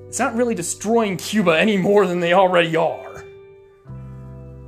it's 0.07 0.19
not 0.19 0.35
really 0.35 0.55
destroying 0.55 1.17
Cuba 1.17 1.59
any 1.59 1.79
more 1.79 2.07
than 2.07 2.21
they 2.21 2.35
already 2.35 2.77
are. 2.77 3.25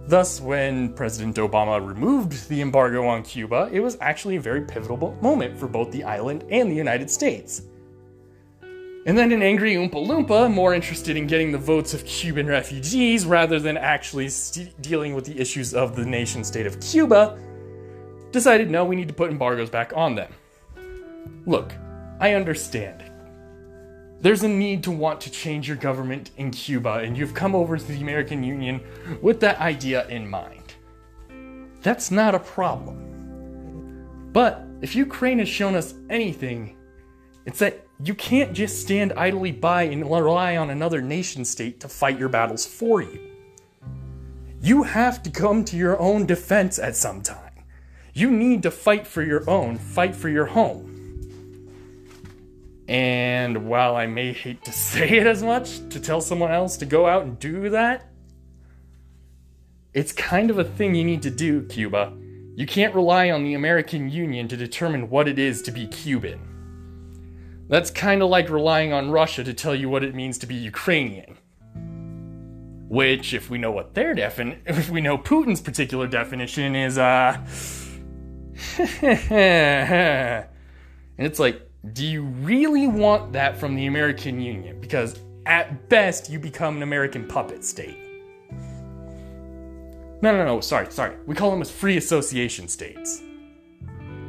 Thus, 0.07 0.41
when 0.41 0.95
President 0.95 1.37
Obama 1.37 1.87
removed 1.87 2.49
the 2.49 2.63
embargo 2.63 3.07
on 3.07 3.23
Cuba, 3.23 3.69
it 3.71 3.81
was 3.81 3.99
actually 4.01 4.37
a 4.37 4.41
very 4.41 4.63
pivotal 4.63 5.15
moment 5.21 5.59
for 5.59 5.67
both 5.67 5.93
the 5.93 6.05
island 6.05 6.47
and 6.49 6.71
the 6.71 6.75
United 6.75 7.11
States. 7.11 7.61
And 9.07 9.19
then 9.19 9.31
an 9.33 9.43
angry 9.43 9.75
Oompa 9.75 10.07
Loompa, 10.07 10.51
more 10.51 10.73
interested 10.73 11.19
in 11.19 11.27
getting 11.27 11.53
the 11.53 11.59
votes 11.59 11.93
of 11.93 12.07
Cuban 12.07 12.47
refugees 12.47 13.27
rather 13.27 13.61
than 13.61 13.77
actually 13.77 14.31
st- 14.31 14.81
dealing 14.81 15.15
with 15.15 15.27
the 15.27 15.39
issues 15.39 15.75
of 15.75 15.97
the 15.97 16.07
nation 16.07 16.43
state 16.43 16.65
of 16.65 16.81
Cuba, 16.81 17.39
decided 18.31 18.71
no, 18.71 18.87
we 18.87 18.97
need 18.97 19.09
to 19.09 19.15
put 19.15 19.31
embargoes 19.31 19.69
back 19.69 19.93
on 19.95 20.15
them. 20.15 20.33
Look, 21.45 21.75
I 22.25 22.33
understand. 22.33 23.05
There's 24.23 24.45
a 24.45 24.49
need 24.49 24.83
to 24.85 24.91
want 24.91 25.21
to 25.21 25.31
change 25.31 25.69
your 25.69 25.77
government 25.77 26.31
in 26.39 26.53
Cuba, 26.53 27.01
and 27.05 27.19
you've 27.19 27.35
come 27.35 27.55
over 27.55 27.77
to 27.77 27.85
the 27.85 28.01
American 28.01 28.43
Union 28.43 28.81
with 29.21 29.41
that 29.41 29.61
idea 29.61 30.09
in 30.09 30.27
mind. 30.27 30.73
That's 31.83 32.11
not 32.11 32.35
a 32.35 32.39
problem. 32.39 34.31
But 34.33 34.65
if 34.81 34.97
Ukraine 34.97 35.39
has 35.41 35.51
shown 35.51 35.75
us 35.75 35.93
anything, 36.09 36.79
it's 37.45 37.59
that 37.59 37.87
you 38.03 38.15
can't 38.15 38.55
just 38.55 38.81
stand 38.81 39.13
idly 39.19 39.53
by 39.53 39.83
and 39.83 40.11
rely 40.11 40.57
on 40.57 40.71
another 40.71 41.03
nation 41.03 41.45
state 41.45 41.79
to 41.81 41.89
fight 41.89 42.19
your 42.19 42.31
battles 42.31 42.65
for 42.65 43.03
you. 43.03 43.21
You 44.63 44.83
have 44.85 45.23
to 45.25 45.31
come 45.31 45.63
to 45.67 45.77
your 45.77 46.01
own 46.01 46.25
defense 46.25 46.79
at 46.79 46.97
some 46.97 47.21
time. 47.21 47.53
You 48.15 48.31
need 48.31 48.63
to 48.63 48.71
fight 48.71 49.07
for 49.07 49.23
your 49.23 49.45
own, 49.47 49.77
fight 49.77 50.17
for 50.17 50.31
your 50.31 50.47
home. 50.47 50.94
And 52.89 53.67
while 53.67 53.97
I 53.97 54.07
may 54.07 54.33
hate 54.33 54.65
to 54.65 54.73
say 54.91 55.19
it 55.19 55.27
as 55.27 55.43
much, 55.43 55.89
to 55.91 56.01
tell 56.01 56.21
someone 56.21 56.53
else 56.53 56.77
to 56.79 56.87
go 56.87 57.07
out 57.07 57.25
and 57.25 57.39
do 57.39 57.71
that, 57.71 58.11
it's 59.93 60.13
kind 60.13 60.51
of 60.51 60.59
a 60.59 60.65
thing 60.65 60.95
you 60.95 61.05
need 61.05 61.23
to 61.23 61.31
do, 61.31 61.63
Cuba. 61.67 62.13
You 62.57 62.67
can't 62.67 62.95
rely 62.95 63.31
on 63.31 63.45
the 63.45 63.55
American 63.55 64.11
Union 64.11 64.49
to 64.49 64.57
determine 64.57 65.09
what 65.09 65.29
it 65.29 65.39
is 65.39 65.63
to 65.63 65.71
be 65.71 65.87
Cuban. 65.87 66.41
That's 67.69 67.91
kind 67.91 68.23
of 68.23 68.29
like 68.29 68.51
relying 68.51 68.93
on 68.93 69.11
Russia 69.11 69.43
to 69.45 69.55
tell 69.55 69.75
you 69.75 69.89
what 69.89 70.05
it 70.05 70.15
means 70.15 70.39
to 70.39 70.47
be 70.47 70.55
Ukrainian. 70.55 71.39
Which, 72.89 73.35
if 73.35 73.51
we 73.51 73.59
know 73.59 73.71
what 73.71 73.95
their 73.95 74.15
defin, 74.15 74.59
if 74.67 74.91
we 74.91 75.01
know 75.01 75.17
Putin's 75.17 75.61
particular 75.61 76.07
definition 76.07 76.77
is, 76.77 76.99
uh, 76.99 77.39
and 78.79 80.47
it's 81.19 81.39
like, 81.39 81.63
do 81.93 82.07
you 82.07 82.23
really 82.23 82.87
want 82.87 83.33
that 83.33 83.59
from 83.59 83.75
the 83.75 83.87
American 83.87 84.41
Union? 84.41 84.81
Because 84.81 85.19
at 85.47 85.89
best, 85.89 86.31
you 86.31 86.39
become 86.39 86.77
an 86.77 86.83
American 86.83 87.29
puppet 87.29 87.65
state. 87.65 87.99
No, 90.23 90.33
no, 90.33 90.45
no, 90.45 90.61
sorry, 90.61 90.91
sorry. 90.91 91.17
We 91.27 91.35
call 91.35 91.51
them 91.51 91.61
as 91.61 91.71
free 91.71 91.99
association 91.99 92.69
states. 92.69 93.21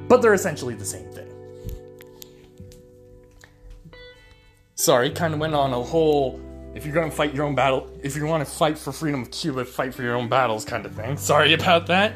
But 0.08 0.22
they're 0.22 0.34
essentially 0.34 0.76
the 0.76 0.86
same 0.86 1.10
thing. 1.12 1.26
sorry, 4.76 5.10
kind 5.10 5.34
of 5.34 5.40
went 5.40 5.56
on 5.56 5.74
a 5.74 5.82
whole 5.82 6.40
if 6.76 6.86
you're 6.86 6.94
going 6.94 7.10
to 7.10 7.16
fight 7.16 7.34
your 7.34 7.46
own 7.46 7.56
battle, 7.56 7.90
if 8.04 8.18
you 8.18 8.26
want 8.26 8.46
to 8.46 8.54
fight 8.54 8.78
for 8.78 8.92
freedom 8.92 9.22
of 9.22 9.32
Cuba, 9.32 9.64
fight 9.64 9.94
for 9.94 10.04
your 10.04 10.16
own 10.16 10.28
battles 10.28 10.66
kind 10.66 10.86
of 10.86 10.94
thing. 10.94 11.16
Sorry 11.16 11.54
about 11.54 11.88
that. 11.88 12.14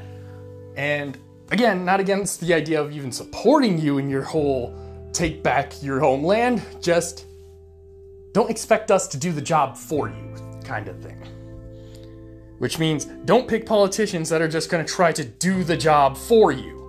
And 0.76 1.18
again, 1.50 1.86
not 1.86 2.02
against 2.02 2.42
the 2.42 2.54
idea 2.54 2.82
of 2.82 2.92
even 2.92 3.12
supporting 3.12 3.80
you 3.80 3.98
in 3.98 4.10
your 4.10 4.22
whole 4.22 4.76
take 5.14 5.44
back 5.44 5.82
your 5.82 6.00
homeland, 6.00 6.62
just 6.82 7.26
don't 8.34 8.50
expect 8.50 8.92
us 8.92 9.08
to 9.10 9.18
do 9.18 9.32
the 9.32 9.42
job 9.42 9.78
for 9.78 10.10
you 10.10 10.36
kind 10.64 10.88
of 10.88 11.02
thing. 11.02 11.18
Which 12.60 12.78
means 12.78 13.06
don't 13.26 13.48
pick 13.48 13.66
politicians 13.66 14.30
that 14.30 14.42
are 14.42 14.48
just 14.48 14.70
going 14.70 14.86
to 14.86 14.94
try 14.94 15.12
to 15.12 15.24
do 15.24 15.64
the 15.64 15.78
job 15.78 16.18
for 16.18 16.52
you. 16.52 16.80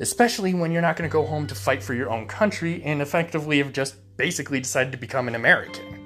especially 0.00 0.54
when 0.54 0.72
you're 0.72 0.82
not 0.82 0.96
going 0.96 1.08
to 1.08 1.12
go 1.12 1.24
home 1.24 1.46
to 1.46 1.54
fight 1.54 1.82
for 1.82 1.94
your 1.94 2.10
own 2.10 2.26
country 2.26 2.82
and 2.82 3.00
effectively 3.02 3.58
have 3.58 3.72
just 3.72 3.94
basically 4.16 4.58
decided 4.58 4.90
to 4.92 4.98
become 4.98 5.28
an 5.28 5.34
American. 5.34 5.98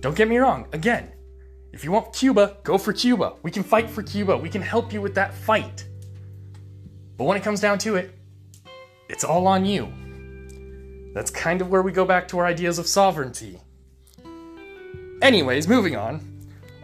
Don't 0.00 0.16
get 0.16 0.28
me 0.28 0.36
wrong, 0.36 0.66
again, 0.72 1.12
if 1.72 1.84
you 1.84 1.92
want 1.92 2.12
Cuba, 2.12 2.58
go 2.64 2.76
for 2.76 2.92
Cuba. 2.92 3.34
We 3.42 3.50
can 3.50 3.62
fight 3.62 3.88
for 3.88 4.02
Cuba, 4.02 4.36
we 4.36 4.48
can 4.48 4.62
help 4.62 4.92
you 4.92 5.00
with 5.00 5.14
that 5.14 5.32
fight. 5.32 5.86
But 7.16 7.24
when 7.24 7.36
it 7.36 7.42
comes 7.42 7.60
down 7.60 7.78
to 7.78 7.96
it, 7.96 8.14
it's 9.08 9.24
all 9.24 9.46
on 9.46 9.64
you. 9.64 9.92
That's 11.14 11.30
kind 11.30 11.60
of 11.60 11.70
where 11.70 11.82
we 11.82 11.92
go 11.92 12.04
back 12.04 12.28
to 12.28 12.38
our 12.38 12.46
ideas 12.46 12.78
of 12.78 12.86
sovereignty. 12.86 13.60
Anyways, 15.22 15.66
moving 15.66 15.96
on. 15.96 16.20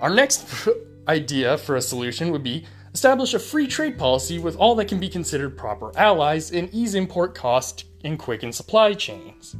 Our 0.01 0.11
next 0.11 0.69
idea 1.09 1.59
for 1.59 1.77
a 1.77 1.83
solution 1.83 2.31
would 2.31 2.43
be 2.43 2.65
establish 2.95 3.35
a 3.35 3.39
free 3.39 3.67
trade 3.67 3.99
policy 3.99 4.39
with 4.39 4.57
all 4.57 4.75
that 4.77 4.87
can 4.87 4.99
be 4.99 5.09
considered 5.09 5.57
proper 5.57 5.97
allies, 5.99 6.51
and 6.51 6.73
ease 6.73 6.95
import 6.95 7.35
cost 7.35 7.85
and 8.05 8.19
quicken 8.19 8.53
supply 8.53 8.95
chains. 8.95 9.57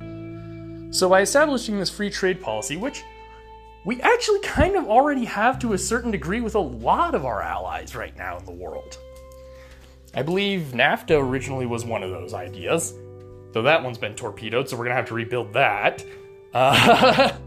So, 0.97 1.09
by 1.09 1.23
establishing 1.23 1.79
this 1.79 1.91
free 1.91 2.11
trade 2.11 2.41
policy, 2.41 2.77
which 2.77 3.03
we 3.85 4.01
actually 4.01 4.41
kind 4.41 4.77
of 4.77 4.87
already 4.87 5.25
have 5.25 5.59
to 5.61 5.73
a 5.73 5.79
certain 5.79 6.11
degree 6.11 6.41
with 6.41 6.55
a 6.55 6.61
lot 6.61 7.15
of 7.15 7.25
our 7.25 7.43
allies 7.43 7.95
right 7.95 8.17
now 8.17 8.39
in 8.39 8.45
the 8.45 8.53
world. 8.53 8.99
I 10.15 10.23
believe 10.23 10.73
NAFTA 10.73 11.19
originally 11.19 11.67
was 11.67 11.85
one 11.85 12.03
of 12.03 12.11
those 12.11 12.35
ideas, 12.35 12.95
though 13.53 13.63
that 13.63 13.83
one's 13.83 13.99
been 13.99 14.15
torpedoed, 14.15 14.69
so 14.69 14.77
we're 14.77 14.85
gonna 14.85 14.97
have 14.97 15.09
to 15.09 15.15
rebuild 15.15 15.53
that. 15.55 16.05
Uh, 16.53 17.33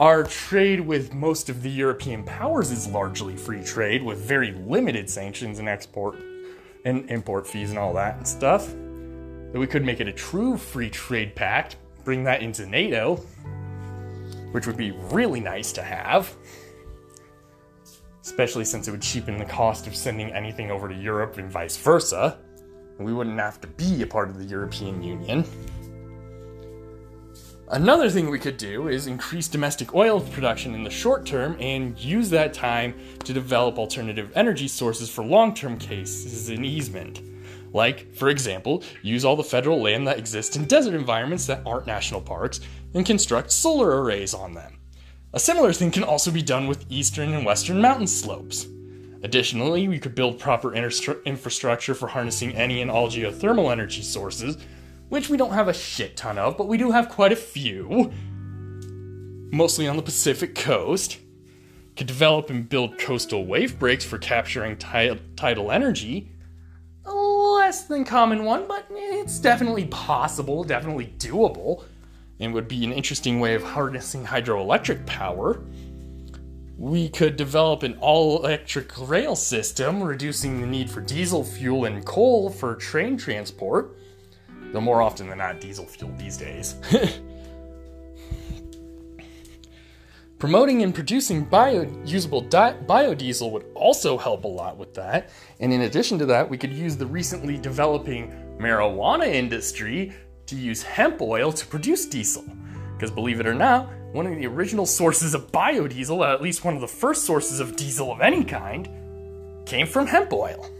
Our 0.00 0.24
trade 0.24 0.80
with 0.80 1.14
most 1.14 1.48
of 1.48 1.62
the 1.62 1.70
European 1.70 2.24
powers 2.24 2.72
is 2.72 2.88
largely 2.88 3.36
free 3.36 3.62
trade 3.62 4.02
with 4.02 4.18
very 4.18 4.50
limited 4.52 5.08
sanctions 5.08 5.60
and 5.60 5.68
export 5.68 6.16
and 6.84 7.08
import 7.10 7.46
fees 7.46 7.70
and 7.70 7.78
all 7.78 7.94
that 7.94 8.16
and 8.16 8.26
stuff. 8.26 8.66
That 8.66 9.60
we 9.60 9.68
could 9.68 9.84
make 9.84 10.00
it 10.00 10.08
a 10.08 10.12
true 10.12 10.56
free 10.56 10.90
trade 10.90 11.36
pact, 11.36 11.76
bring 12.04 12.24
that 12.24 12.42
into 12.42 12.66
NATO, 12.66 13.16
which 14.50 14.66
would 14.66 14.76
be 14.76 14.90
really 15.12 15.38
nice 15.38 15.70
to 15.72 15.82
have. 15.82 16.34
Especially 18.24 18.64
since 18.64 18.88
it 18.88 18.90
would 18.90 19.02
cheapen 19.02 19.36
the 19.36 19.44
cost 19.44 19.86
of 19.86 19.94
sending 19.94 20.32
anything 20.32 20.70
over 20.70 20.88
to 20.88 20.94
Europe 20.94 21.36
and 21.36 21.50
vice 21.50 21.76
versa. 21.76 22.38
We 22.98 23.12
wouldn't 23.12 23.38
have 23.38 23.60
to 23.60 23.66
be 23.66 24.00
a 24.00 24.06
part 24.06 24.30
of 24.30 24.38
the 24.38 24.46
European 24.46 25.02
Union. 25.02 25.44
Another 27.68 28.08
thing 28.08 28.30
we 28.30 28.38
could 28.38 28.56
do 28.56 28.88
is 28.88 29.08
increase 29.08 29.46
domestic 29.46 29.94
oil 29.94 30.20
production 30.20 30.74
in 30.74 30.84
the 30.84 30.90
short 30.90 31.26
term 31.26 31.54
and 31.60 31.98
use 31.98 32.30
that 32.30 32.54
time 32.54 32.94
to 33.24 33.34
develop 33.34 33.78
alternative 33.78 34.32
energy 34.34 34.68
sources 34.68 35.10
for 35.10 35.22
long 35.22 35.54
term 35.54 35.78
cases 35.78 36.48
in 36.48 36.64
easement. 36.64 37.20
Like, 37.74 38.14
for 38.14 38.30
example, 38.30 38.84
use 39.02 39.24
all 39.24 39.36
the 39.36 39.44
federal 39.44 39.82
land 39.82 40.06
that 40.06 40.18
exists 40.18 40.56
in 40.56 40.64
desert 40.64 40.94
environments 40.94 41.46
that 41.46 41.62
aren't 41.66 41.86
national 41.86 42.22
parks 42.22 42.60
and 42.94 43.04
construct 43.04 43.50
solar 43.50 44.02
arrays 44.02 44.32
on 44.32 44.54
them. 44.54 44.78
A 45.34 45.40
similar 45.40 45.72
thing 45.72 45.90
can 45.90 46.04
also 46.04 46.30
be 46.30 46.42
done 46.42 46.66
with 46.66 46.86
eastern 46.88 47.34
and 47.34 47.44
western 47.44 47.80
mountain 47.80 48.06
slopes. 48.06 48.66
Additionally, 49.22 49.88
we 49.88 49.98
could 49.98 50.14
build 50.14 50.38
proper 50.38 50.74
infrastructure 50.74 51.94
for 51.94 52.06
harnessing 52.06 52.54
any 52.54 52.80
and 52.80 52.90
all 52.90 53.08
geothermal 53.08 53.70
energy 53.70 54.02
sources 54.02 54.56
which 55.08 55.28
we 55.28 55.36
don't 55.36 55.52
have 55.52 55.68
a 55.68 55.74
shit 55.74 56.16
ton 56.16 56.38
of, 56.38 56.56
but 56.56 56.66
we 56.66 56.78
do 56.78 56.90
have 56.90 57.08
quite 57.08 57.30
a 57.32 57.36
few, 57.36 58.10
mostly 59.52 59.86
on 59.86 59.96
the 59.96 60.02
Pacific 60.02 60.54
coast. 60.54 61.18
Could 61.96 62.08
develop 62.08 62.50
and 62.50 62.68
build 62.68 62.98
coastal 62.98 63.46
wave 63.46 63.78
breaks 63.78 64.04
for 64.04 64.18
capturing 64.18 64.76
tidal 64.76 65.70
energy. 65.70 66.32
A 67.04 67.14
less 67.14 67.84
than 67.84 68.04
common 68.04 68.44
one, 68.44 68.66
but 68.66 68.86
it's 68.90 69.38
definitely 69.38 69.86
possible, 69.86 70.64
definitely 70.64 71.14
doable, 71.18 71.84
and 72.40 72.52
would 72.54 72.68
be 72.68 72.84
an 72.84 72.92
interesting 72.92 73.40
way 73.40 73.54
of 73.54 73.62
harnessing 73.62 74.24
hydroelectric 74.24 75.06
power. 75.06 75.60
We 76.76 77.08
could 77.08 77.36
develop 77.36 77.82
an 77.82 77.96
all 78.00 78.38
electric 78.38 78.92
rail 79.08 79.36
system, 79.36 80.02
reducing 80.02 80.60
the 80.60 80.66
need 80.66 80.90
for 80.90 81.00
diesel 81.00 81.44
fuel 81.44 81.84
and 81.84 82.04
coal 82.04 82.50
for 82.50 82.74
train 82.74 83.16
transport 83.16 83.96
though 84.74 84.80
more 84.80 85.00
often 85.00 85.28
than 85.28 85.38
not, 85.38 85.60
diesel 85.60 85.86
fuel 85.86 86.12
these 86.18 86.36
days. 86.36 86.74
Promoting 90.40 90.82
and 90.82 90.92
producing 90.92 91.44
bio-usable 91.44 92.40
di- 92.42 92.76
biodiesel 92.86 93.52
would 93.52 93.64
also 93.74 94.18
help 94.18 94.44
a 94.44 94.48
lot 94.48 94.76
with 94.76 94.92
that. 94.94 95.30
And 95.60 95.72
in 95.72 95.82
addition 95.82 96.18
to 96.18 96.26
that, 96.26 96.50
we 96.50 96.58
could 96.58 96.72
use 96.72 96.96
the 96.96 97.06
recently 97.06 97.56
developing 97.56 98.32
marijuana 98.58 99.26
industry 99.26 100.12
to 100.46 100.56
use 100.56 100.82
hemp 100.82 101.20
oil 101.20 101.52
to 101.52 101.66
produce 101.66 102.06
diesel. 102.06 102.44
Because 102.96 103.10
believe 103.10 103.40
it 103.40 103.46
or 103.46 103.54
not, 103.54 103.90
one 104.12 104.26
of 104.26 104.36
the 104.36 104.46
original 104.46 104.86
sources 104.86 105.34
of 105.34 105.50
biodiesel, 105.50 106.32
at 106.32 106.40
least 106.40 106.64
one 106.64 106.74
of 106.74 106.80
the 106.80 106.88
first 106.88 107.24
sources 107.24 107.60
of 107.60 107.76
diesel 107.76 108.12
of 108.12 108.20
any 108.20 108.44
kind, 108.44 108.88
came 109.66 109.86
from 109.86 110.06
hemp 110.06 110.32
oil. 110.32 110.70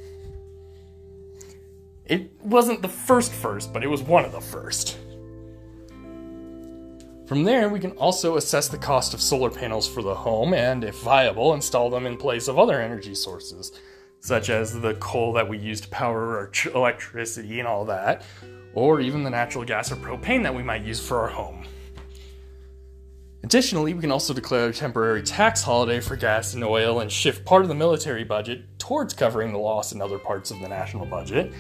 It 2.07 2.31
wasn't 2.43 2.83
the 2.83 2.89
first 2.89 3.33
first, 3.33 3.73
but 3.73 3.83
it 3.83 3.89
was 3.89 4.03
one 4.03 4.25
of 4.25 4.33
the 4.33 4.41
first. 4.41 4.99
From 7.27 7.45
there, 7.45 7.71
we 7.71 7.81
can 7.81 7.93
also 7.93 8.37
assess 8.37 8.69
the 8.69 8.77
cost 8.77 9.15
of 9.15 9.23
solar 9.23 9.51
panels 9.51 9.89
for 9.89 10.03
the 10.03 10.15
home 10.15 10.53
and, 10.53 10.85
if 10.85 11.01
viable, 11.01 11.55
install 11.55 11.89
them 11.89 12.05
in 12.05 12.19
place 12.19 12.49
of 12.49 12.59
other 12.59 12.81
energy 12.83 13.15
sources, 13.15 13.73
such 14.21 14.51
as 14.51 14.79
the 14.79 14.95
coal 14.95 15.33
that 15.33 15.49
we 15.49 15.57
use 15.57 15.81
to 15.81 15.89
power 15.89 16.37
our 16.37 16.51
electricity 16.75 17.59
and 17.61 17.67
all 17.67 17.87
that, 17.87 18.23
or 18.75 19.01
even 19.01 19.23
the 19.23 19.31
natural 19.31 19.65
gas 19.65 19.91
or 19.91 19.97
propane 19.97 20.43
that 20.43 20.55
we 20.55 20.63
might 20.63 20.85
use 20.85 21.01
for 21.01 21.21
our 21.21 21.29
home. 21.29 21.65
Additionally, 23.45 23.93
we 23.93 24.01
can 24.01 24.11
also 24.11 24.33
declare 24.33 24.69
a 24.69 24.73
temporary 24.73 25.23
tax 25.23 25.63
holiday 25.63 26.01
for 26.01 26.17
gas 26.17 26.55
and 26.55 26.65
oil 26.65 27.01
and 27.01 27.13
shift 27.13 27.45
part 27.45 27.63
of 27.63 27.69
the 27.69 27.75
military 27.75 28.25
budget 28.25 28.65
towards 28.79 29.13
covering 29.13 29.53
the 29.53 29.59
loss 29.59 29.93
in 29.93 30.01
other 30.01 30.19
parts 30.19 30.51
of 30.51 30.61
the 30.61 30.69
national 30.69 31.05
budget, 31.05 31.53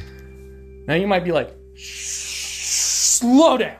now 0.87 0.95
you 0.95 1.07
might 1.07 1.25
be 1.25 1.33
like, 1.33 1.55
slow 1.77 3.59
down. 3.59 3.77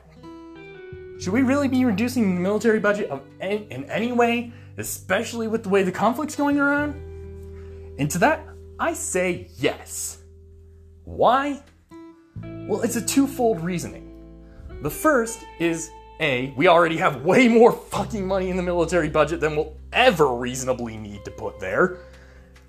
Should 1.19 1.33
we 1.33 1.41
really 1.41 1.69
be 1.69 1.87
reducing 1.87 2.35
the 2.35 2.41
military 2.41 2.79
budget 2.79 3.11
any, 3.41 3.67
in 3.71 3.85
any 3.85 4.13
way, 4.13 4.53
especially 4.77 5.49
with 5.49 5.63
the 5.63 5.71
way 5.71 5.83
the 5.83 5.93
conflict's 5.93 6.37
going 6.37 6.59
around? 6.59 6.95
And 7.99 8.11
to 8.11 8.19
that, 8.19 8.47
I 8.79 8.93
say 8.93 9.49
yes. 9.57 10.19
Why? 11.05 11.63
Well, 12.67 12.81
it's 12.81 12.97
a 12.97 13.05
twofold 13.05 13.61
reasoning. 13.63 14.11
The 14.81 14.91
first 14.91 15.45
is 15.59 15.91
A, 16.21 16.53
we 16.57 16.67
already 16.69 16.97
have 16.97 17.23
way 17.23 17.47
more 17.49 17.73
fucking 17.73 18.27
money 18.27 18.49
in 18.49 18.57
the 18.57 18.63
military 18.63 19.09
budget 19.09 19.41
than 19.41 19.55
we'll 19.55 19.77
ever 19.93 20.35
reasonably 20.35 20.97
need 20.97 21.25
to 21.27 21.31
put 21.31 21.61
there. 21.61 21.99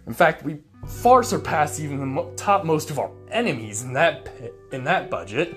In 0.05 0.13
fact, 0.13 0.43
we 0.43 0.60
far 0.86 1.23
surpass 1.23 1.79
even 1.79 1.99
the 1.99 2.05
mo- 2.05 2.31
topmost 2.36 2.91
of 2.91 2.99
our 2.99 3.10
enemies 3.31 3.84
in 3.84 3.93
that 3.93 4.29
in 4.71 4.84
that 4.84 5.10
budget. 5.10 5.55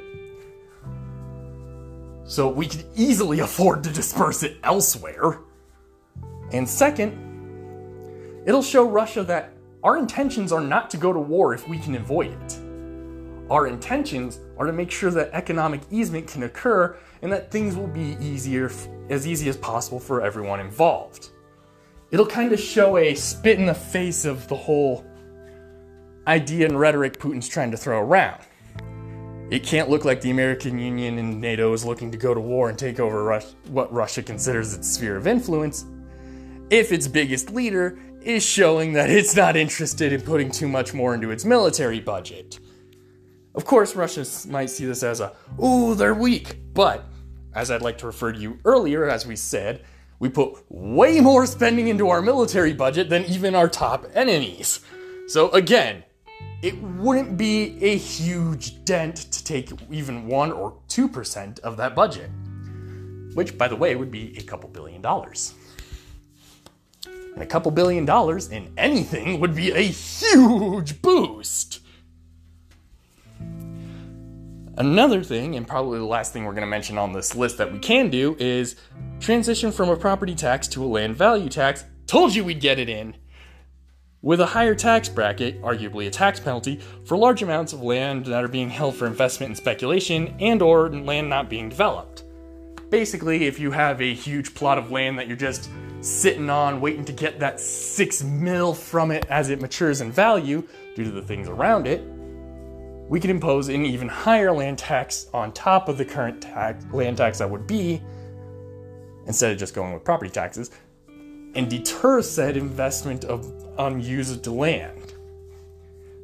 So 2.25 2.49
we 2.49 2.67
could 2.67 2.85
easily 2.95 3.41
afford 3.41 3.83
to 3.85 3.91
disperse 3.91 4.43
it 4.43 4.59
elsewhere. 4.63 5.41
And 6.53 6.69
second, 6.69 8.45
it'll 8.47 8.63
show 8.63 8.89
Russia 8.89 9.25
that 9.25 9.53
our 9.83 9.99
intentions 9.99 10.53
are 10.53 10.61
not 10.61 10.91
to 10.91 10.97
go 10.97 11.13
to 11.13 11.21
war 11.21 11.55
if 11.55 11.69
we 11.69 11.79
can 11.79 11.95
avoid 11.95 12.31
it. 12.43 12.58
Our 13.51 13.67
intentions 13.67 14.41
are 14.59 14.67
to 14.67 14.73
make 14.73 14.91
sure 14.91 15.11
that 15.11 15.31
economic 15.33 15.81
easement 15.91 16.27
can 16.29 16.43
occur 16.43 16.97
and 17.23 17.33
that 17.33 17.51
things 17.51 17.77
will 17.77 17.87
be 17.87 18.17
easier 18.21 18.71
as 19.09 19.27
easy 19.27 19.49
as 19.49 19.57
possible 19.57 19.99
for 19.99 20.21
everyone 20.21 20.61
involved. 20.61 21.31
It'll 22.11 22.27
kind 22.27 22.53
of 22.53 22.61
show 22.61 22.97
a 22.97 23.15
spit 23.15 23.59
in 23.59 23.67
the 23.67 23.75
face 23.75 24.25
of 24.25 24.49
the 24.49 24.57
whole 24.57 25.05
idea 26.27 26.67
and 26.67 26.79
rhetoric 26.79 27.19
Putin's 27.19 27.49
trying 27.49 27.71
to 27.71 27.77
throw 27.77 28.01
around. 28.01 28.43
It 29.51 29.63
can't 29.63 29.89
look 29.89 30.05
like 30.05 30.21
the 30.21 30.31
American 30.31 30.79
Union 30.79 31.19
and 31.19 31.41
NATO 31.41 31.73
is 31.73 31.85
looking 31.85 32.11
to 32.11 32.19
go 32.19 32.35
to 32.35 32.41
war 32.41 32.69
and 32.69 32.79
take 32.79 33.01
over 33.01 33.25
Rus- 33.25 33.57
what 33.69 33.91
Russia 33.91 34.23
considers 34.23 34.75
its 34.75 34.91
sphere 34.91 35.17
of 35.17 35.27
influence 35.27 35.87
if 36.69 36.93
its 36.93 37.09
biggest 37.09 37.51
leader 37.51 37.99
is 38.21 38.45
showing 38.45 38.93
that 38.93 39.09
it's 39.09 39.35
not 39.35 39.57
interested 39.57 40.13
in 40.13 40.21
putting 40.21 40.51
too 40.51 40.69
much 40.69 40.93
more 40.93 41.15
into 41.15 41.31
its 41.31 41.47
military 41.47 41.99
budget. 41.99 42.61
Of 43.55 43.65
course, 43.65 43.97
Russians 43.97 44.47
might 44.47 44.71
see 44.71 44.85
this 44.85 45.03
as 45.03 45.21
a, 45.21 45.33
ooh, 45.63 45.95
they're 45.95 46.15
weak, 46.15 46.59
but 46.75 47.05
as 47.55 47.71
I'd 47.71 47.83
like 47.83 47.99
to 47.99 48.07
refer 48.07 48.33
to 48.33 48.39
you 48.39 48.59
earlier, 48.65 49.09
as 49.09 49.27
we 49.27 49.37
said, 49.37 49.85
we 50.21 50.29
put 50.29 50.65
way 50.69 51.21
more 51.21 51.47
spending 51.47 51.89
into 51.89 52.09
our 52.09 52.21
military 52.21 52.73
budget 52.73 53.09
than 53.09 53.25
even 53.25 53.55
our 53.55 53.69
top 53.69 54.07
enemies. 54.15 54.81
So 55.27 55.51
again, 55.51 56.05
it 56.63 56.81
wouldn't 56.83 57.37
be 57.37 57.83
a 57.83 57.97
huge 57.97 58.85
dent 58.85 59.17
to 59.17 59.45
take 59.45 59.71
even 59.91 60.27
1 60.27 60.53
or 60.53 60.77
2% 60.89 61.61
of 61.61 61.77
that 61.77 61.95
budget, 61.95 62.31
which, 63.35 63.57
by 63.57 63.69
the 63.69 63.77
way, 63.77 63.95
would 63.95 64.11
be 64.11 64.37
a 64.39 64.43
couple 64.43 64.69
billion 64.69 65.01
dollars. 65.01 65.55
And 67.07 67.43
a 67.43 67.47
couple 67.47 67.71
billion 67.71 68.05
dollars 68.05 68.49
in 68.49 68.73
anything 68.77 69.39
would 69.39 69.55
be 69.55 69.71
a 69.71 69.83
huge 69.83 71.01
boost. 71.01 71.81
Another 74.79 75.25
thing, 75.25 75.57
and 75.57 75.67
probably 75.67 75.99
the 75.99 76.05
last 76.05 76.33
thing 76.33 76.45
we're 76.45 76.53
going 76.53 76.61
to 76.61 76.69
mention 76.69 76.99
on 76.99 77.13
this 77.13 77.35
list 77.35 77.59
that 77.59 77.73
we 77.73 77.81
can 77.81 78.11
do, 78.11 78.37
is 78.39 78.77
transition 79.19 79.73
from 79.73 79.89
a 79.89 79.97
property 79.97 80.37
tax 80.37 80.69
to 80.69 80.85
a 80.85 80.87
land 80.87 81.17
value 81.17 81.49
tax. 81.49 81.85
Told 82.07 82.33
you 82.33 82.45
we'd 82.45 82.61
get 82.61 82.79
it 82.79 82.89
in 82.89 83.17
with 84.23 84.41
a 84.41 84.47
higher 84.47 84.77
tax 84.77 85.09
bracket, 85.09 85.61
arguably 85.63 86.07
a 86.07 86.11
tax 86.11 86.39
penalty, 86.39 86.81
for 87.05 87.17
large 87.17 87.43
amounts 87.43 87.73
of 87.73 87.83
land 87.83 88.27
that 88.27 88.45
are 88.45 88.49
being 88.49 88.71
held 88.71 88.95
for 88.95 89.09
investment 89.09 89.51
and 89.51 89.57
speculation 89.57 90.37
and 90.39 90.63
or 90.63 90.89
land 90.89 91.29
not 91.29 91.51
being 91.51 91.69
developed. 91.69 92.23
Basically, 92.89 93.47
if 93.47 93.59
you 93.59 93.73
have 93.73 94.01
a 94.01 94.15
huge 94.15 94.55
plot 94.55 94.79
of 94.79 94.93
land 94.93 95.19
that 95.19 95.27
you're 95.27 95.37
just 95.37 95.71
sitting 96.03 96.49
on 96.49 96.81
waiting 96.81 97.05
to 97.05 97.13
get 97.13 97.41
that 97.41 97.59
6 97.59 98.23
mil 98.23 98.75
from 98.75 99.11
it 99.11 99.27
as 99.29 99.51
it 99.51 99.61
matures 99.61 100.01
in 100.01 100.13
value 100.13 100.63
due 100.95 101.03
to 101.03 101.11
the 101.11 101.23
things 101.23 101.49
around 101.49 101.89
it, 101.89 102.01
we 103.09 103.19
could 103.19 103.31
impose 103.31 103.69
an 103.69 103.87
even 103.87 104.09
higher 104.09 104.53
land 104.53 104.79
tax 104.79 105.29
on 105.33 105.53
top 105.53 105.89
of 105.89 105.97
the 105.97 106.05
current 106.05 106.43
tax, 106.43 106.85
land 106.93 107.17
tax 107.17 107.39
that 107.39 107.49
would 107.49 107.67
be 107.67 108.03
instead 109.27 109.53
of 109.53 109.59
just 109.59 109.75
going 109.75 109.93
with 109.93 110.05
property 110.05 110.31
taxes 110.31 110.71
and 111.55 111.71
deter 111.71 112.21
said 112.21 112.57
investment 112.57 113.25
of 113.25 113.53
unused 113.79 114.47
land. 114.47 115.15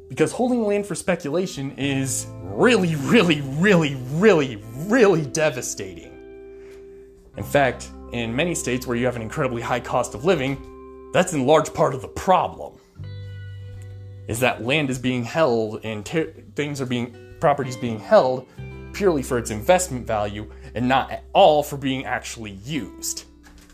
Because 0.07 0.31
holding 0.31 0.63
land 0.63 0.85
for 0.85 0.93
speculation 0.93 1.71
is 1.77 2.27
really, 2.43 2.95
really, 2.95 3.41
really, 3.41 3.95
really, 4.11 4.61
really 4.85 5.25
devastating. 5.25 6.11
In 7.37 7.43
fact, 7.43 7.89
in 8.11 8.35
many 8.35 8.53
states 8.53 8.85
where 8.85 8.95
you 8.95 9.05
have 9.05 9.15
an 9.15 9.23
incredibly 9.23 9.61
high 9.61 9.79
cost 9.79 10.13
of 10.13 10.23
living, 10.23 11.11
that's 11.11 11.33
in 11.33 11.47
large 11.47 11.73
part 11.73 11.95
of 11.95 12.01
the 12.01 12.07
problem. 12.07 12.73
Is 14.27 14.39
that 14.39 14.63
land 14.63 14.89
is 14.89 14.99
being 14.99 15.23
held 15.23 15.81
and 15.83 16.05
ter- 16.05 16.31
things 16.55 16.81
are 16.81 16.85
being 16.85 17.15
properties 17.39 17.77
being 17.77 17.99
held 17.99 18.47
purely 18.93 19.21
for 19.21 19.37
its 19.37 19.51
investment 19.51 20.07
value 20.07 20.49
and 20.73 20.87
not 20.87 21.11
at 21.11 21.23
all 21.33 21.61
for 21.61 21.77
being 21.77 22.05
actually 22.05 22.51
used. 22.63 23.25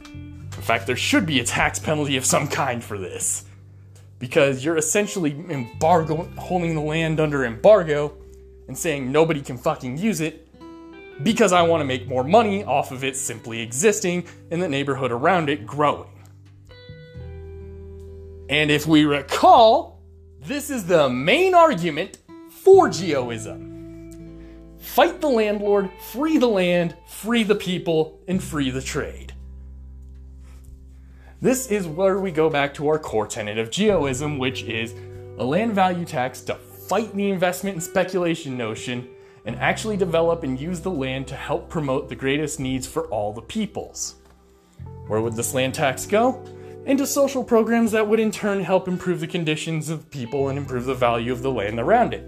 In 0.03 0.61
fact, 0.61 0.87
there 0.87 0.95
should 0.95 1.25
be 1.25 1.39
a 1.39 1.43
tax 1.43 1.79
penalty 1.79 2.17
of 2.17 2.25
some 2.25 2.47
kind 2.47 2.83
for 2.83 2.97
this. 2.97 3.45
Because 4.19 4.63
you're 4.63 4.77
essentially 4.77 5.31
embargo 5.49 6.29
holding 6.37 6.75
the 6.75 6.81
land 6.81 7.19
under 7.19 7.45
embargo 7.45 8.13
and 8.67 8.77
saying 8.77 9.11
nobody 9.11 9.41
can 9.41 9.57
fucking 9.57 9.97
use 9.97 10.21
it 10.21 10.47
because 11.23 11.53
I 11.53 11.61
want 11.63 11.81
to 11.81 11.85
make 11.85 12.07
more 12.07 12.23
money 12.23 12.63
off 12.63 12.91
of 12.91 13.03
it 13.03 13.15
simply 13.15 13.61
existing 13.61 14.25
and 14.49 14.61
the 14.61 14.69
neighborhood 14.69 15.11
around 15.11 15.49
it 15.49 15.65
growing. 15.65 16.09
And 18.49 18.69
if 18.69 18.85
we 18.85 19.05
recall, 19.05 20.00
this 20.41 20.71
is 20.71 20.85
the 20.85 21.07
main 21.07 21.53
argument 21.53 22.17
for 22.49 22.87
geoism. 22.87 23.69
Fight 24.79 25.21
the 25.21 25.29
landlord, 25.29 25.91
free 26.11 26.39
the 26.39 26.47
land, 26.47 26.95
free 27.07 27.43
the 27.43 27.55
people, 27.55 28.19
and 28.27 28.41
free 28.41 28.71
the 28.71 28.81
trade. 28.81 29.33
This 31.39 31.67
is 31.67 31.87
where 31.87 32.19
we 32.19 32.31
go 32.31 32.49
back 32.49 32.73
to 32.75 32.87
our 32.87 32.97
core 32.97 33.27
tenet 33.27 33.59
of 33.59 33.69
geoism, 33.69 34.39
which 34.39 34.63
is 34.63 34.95
a 35.37 35.43
land 35.45 35.73
value 35.73 36.05
tax 36.05 36.41
to 36.41 36.55
fight 36.55 37.15
the 37.15 37.29
investment 37.29 37.75
and 37.75 37.83
speculation 37.83 38.57
notion 38.57 39.07
and 39.45 39.55
actually 39.57 39.97
develop 39.97 40.43
and 40.43 40.59
use 40.59 40.81
the 40.81 40.91
land 40.91 41.27
to 41.27 41.35
help 41.35 41.69
promote 41.69 42.09
the 42.09 42.15
greatest 42.15 42.59
needs 42.59 42.87
for 42.87 43.05
all 43.07 43.31
the 43.31 43.41
peoples. 43.41 44.15
Where 45.07 45.21
would 45.21 45.35
this 45.35 45.53
land 45.53 45.75
tax 45.75 46.05
go? 46.05 46.43
Into 46.85 47.05
social 47.05 47.43
programs 47.43 47.91
that 47.91 48.07
would 48.07 48.19
in 48.19 48.31
turn 48.31 48.63
help 48.63 48.87
improve 48.87 49.19
the 49.19 49.27
conditions 49.27 49.89
of 49.89 50.09
people 50.09 50.49
and 50.49 50.57
improve 50.57 50.85
the 50.85 50.95
value 50.95 51.31
of 51.31 51.43
the 51.43 51.51
land 51.51 51.79
around 51.79 52.13
it. 52.13 52.25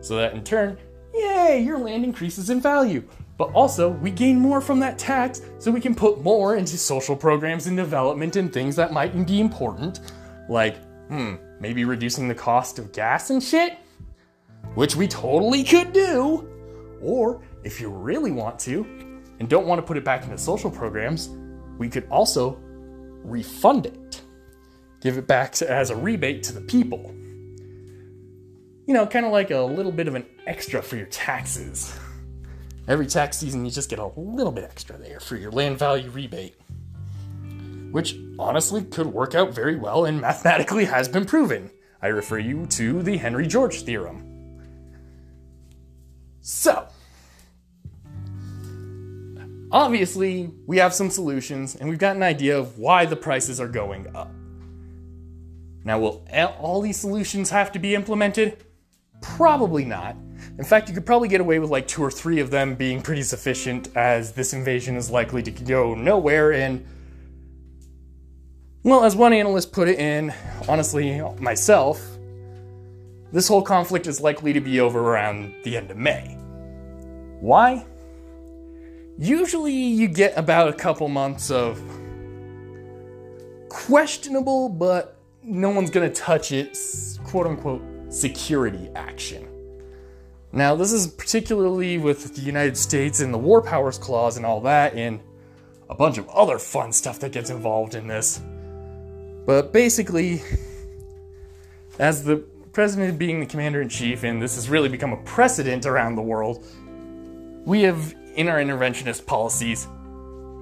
So 0.00 0.16
that 0.16 0.32
in 0.32 0.44
turn, 0.44 0.78
yay, 1.12 1.60
your 1.60 1.78
land 1.78 2.04
increases 2.04 2.48
in 2.48 2.60
value. 2.60 3.02
But 3.36 3.52
also, 3.52 3.90
we 3.90 4.12
gain 4.12 4.38
more 4.38 4.60
from 4.60 4.78
that 4.80 4.96
tax 4.96 5.42
so 5.58 5.72
we 5.72 5.80
can 5.80 5.94
put 5.94 6.22
more 6.22 6.56
into 6.56 6.78
social 6.78 7.16
programs 7.16 7.66
and 7.66 7.76
development 7.76 8.36
and 8.36 8.52
things 8.52 8.76
that 8.76 8.92
might 8.92 9.26
be 9.26 9.40
important, 9.40 10.00
like, 10.48 10.76
hmm, 11.08 11.34
maybe 11.60 11.84
reducing 11.84 12.28
the 12.28 12.34
cost 12.34 12.78
of 12.78 12.92
gas 12.92 13.30
and 13.30 13.42
shit? 13.42 13.76
Which 14.74 14.94
we 14.94 15.08
totally 15.08 15.64
could 15.64 15.92
do. 15.92 16.48
Or, 17.02 17.42
if 17.64 17.80
you 17.80 17.88
really 17.88 18.30
want 18.30 18.58
to, 18.60 18.84
and 19.40 19.48
don't 19.48 19.66
want 19.66 19.80
to 19.80 19.86
put 19.86 19.96
it 19.96 20.04
back 20.04 20.22
into 20.24 20.38
social 20.38 20.70
programs, 20.70 21.28
we 21.76 21.88
could 21.88 22.06
also 22.08 22.58
refund 23.30 23.86
it. 23.86 24.22
Give 25.00 25.18
it 25.18 25.26
back 25.26 25.60
as 25.62 25.90
a 25.90 25.96
rebate 25.96 26.42
to 26.44 26.52
the 26.52 26.60
people. 26.60 27.14
You 28.86 28.94
know, 28.94 29.06
kind 29.06 29.26
of 29.26 29.32
like 29.32 29.50
a 29.50 29.60
little 29.60 29.92
bit 29.92 30.08
of 30.08 30.14
an 30.14 30.26
extra 30.46 30.82
for 30.82 30.96
your 30.96 31.06
taxes. 31.06 31.98
Every 32.88 33.06
tax 33.06 33.38
season, 33.38 33.64
you 33.64 33.70
just 33.70 33.90
get 33.90 33.98
a 33.98 34.12
little 34.16 34.52
bit 34.52 34.64
extra 34.64 34.96
there 34.96 35.18
for 35.18 35.36
your 35.36 35.50
land 35.50 35.78
value 35.78 36.08
rebate. 36.10 36.54
Which 37.90 38.16
honestly 38.38 38.84
could 38.84 39.08
work 39.08 39.34
out 39.34 39.52
very 39.52 39.76
well 39.76 40.04
and 40.04 40.20
mathematically 40.20 40.84
has 40.84 41.08
been 41.08 41.24
proven. 41.24 41.70
I 42.00 42.08
refer 42.08 42.38
you 42.38 42.66
to 42.66 43.02
the 43.02 43.16
Henry 43.16 43.46
George 43.46 43.82
theorem. 43.82 44.22
So, 46.40 46.86
obviously, 49.76 50.50
we 50.66 50.78
have 50.78 50.94
some 50.94 51.10
solutions 51.10 51.76
and 51.76 51.88
we've 51.88 51.98
got 51.98 52.16
an 52.16 52.22
idea 52.22 52.58
of 52.58 52.78
why 52.78 53.04
the 53.04 53.16
prices 53.16 53.60
are 53.60 53.68
going 53.68 54.14
up. 54.16 54.30
Now, 55.84 56.00
will 56.00 56.26
all 56.58 56.80
these 56.80 56.96
solutions 56.96 57.50
have 57.50 57.70
to 57.72 57.78
be 57.78 57.94
implemented? 57.94 58.64
Probably 59.20 59.84
not. 59.84 60.16
In 60.58 60.64
fact, 60.64 60.88
you 60.88 60.94
could 60.94 61.06
probably 61.06 61.28
get 61.28 61.40
away 61.40 61.58
with 61.58 61.70
like 61.70 61.86
two 61.86 62.02
or 62.02 62.10
three 62.10 62.40
of 62.40 62.50
them 62.50 62.74
being 62.74 63.02
pretty 63.02 63.22
sufficient, 63.22 63.94
as 63.96 64.32
this 64.32 64.52
invasion 64.52 64.96
is 64.96 65.10
likely 65.10 65.42
to 65.42 65.50
go 65.50 65.94
nowhere. 65.94 66.52
And, 66.52 66.84
well, 68.82 69.04
as 69.04 69.14
one 69.14 69.32
analyst 69.32 69.72
put 69.72 69.88
it 69.88 69.98
in, 69.98 70.32
honestly, 70.68 71.20
myself, 71.38 72.00
this 73.32 73.46
whole 73.46 73.62
conflict 73.62 74.06
is 74.06 74.20
likely 74.20 74.52
to 74.52 74.60
be 74.60 74.80
over 74.80 75.00
around 75.00 75.54
the 75.64 75.76
end 75.76 75.90
of 75.90 75.96
May. 75.96 76.36
Why? 77.40 77.84
Usually 79.18 79.72
you 79.72 80.08
get 80.08 80.36
about 80.36 80.68
a 80.68 80.72
couple 80.72 81.08
months 81.08 81.50
of 81.50 81.80
questionable, 83.68 84.68
but 84.68 85.16
no 85.42 85.70
one's 85.70 85.90
gonna 85.90 86.10
touch 86.10 86.52
it, 86.52 86.78
quote 87.24 87.46
unquote, 87.46 87.82
security 88.08 88.90
action. 88.94 89.48
Now, 90.52 90.74
this 90.74 90.92
is 90.92 91.06
particularly 91.06 91.98
with 91.98 92.34
the 92.34 92.40
United 92.40 92.76
States 92.76 93.20
and 93.20 93.32
the 93.32 93.38
War 93.38 93.62
Powers 93.62 93.98
Clause 93.98 94.36
and 94.36 94.46
all 94.46 94.60
that, 94.62 94.94
and 94.94 95.20
a 95.88 95.94
bunch 95.94 96.18
of 96.18 96.28
other 96.28 96.58
fun 96.58 96.92
stuff 96.92 97.18
that 97.20 97.32
gets 97.32 97.50
involved 97.50 97.94
in 97.94 98.06
this. 98.06 98.40
But 99.46 99.72
basically, 99.72 100.42
as 101.98 102.24
the 102.24 102.38
president 102.72 103.18
being 103.18 103.40
the 103.40 103.46
commander 103.46 103.80
in 103.80 103.88
chief, 103.88 104.24
and 104.24 104.42
this 104.42 104.56
has 104.56 104.68
really 104.68 104.88
become 104.88 105.12
a 105.12 105.16
precedent 105.18 105.86
around 105.86 106.16
the 106.16 106.22
world, 106.22 106.64
we 107.64 107.82
have, 107.82 108.14
in 108.36 108.48
our 108.48 108.58
interventionist 108.58 109.26
policies, 109.26 109.88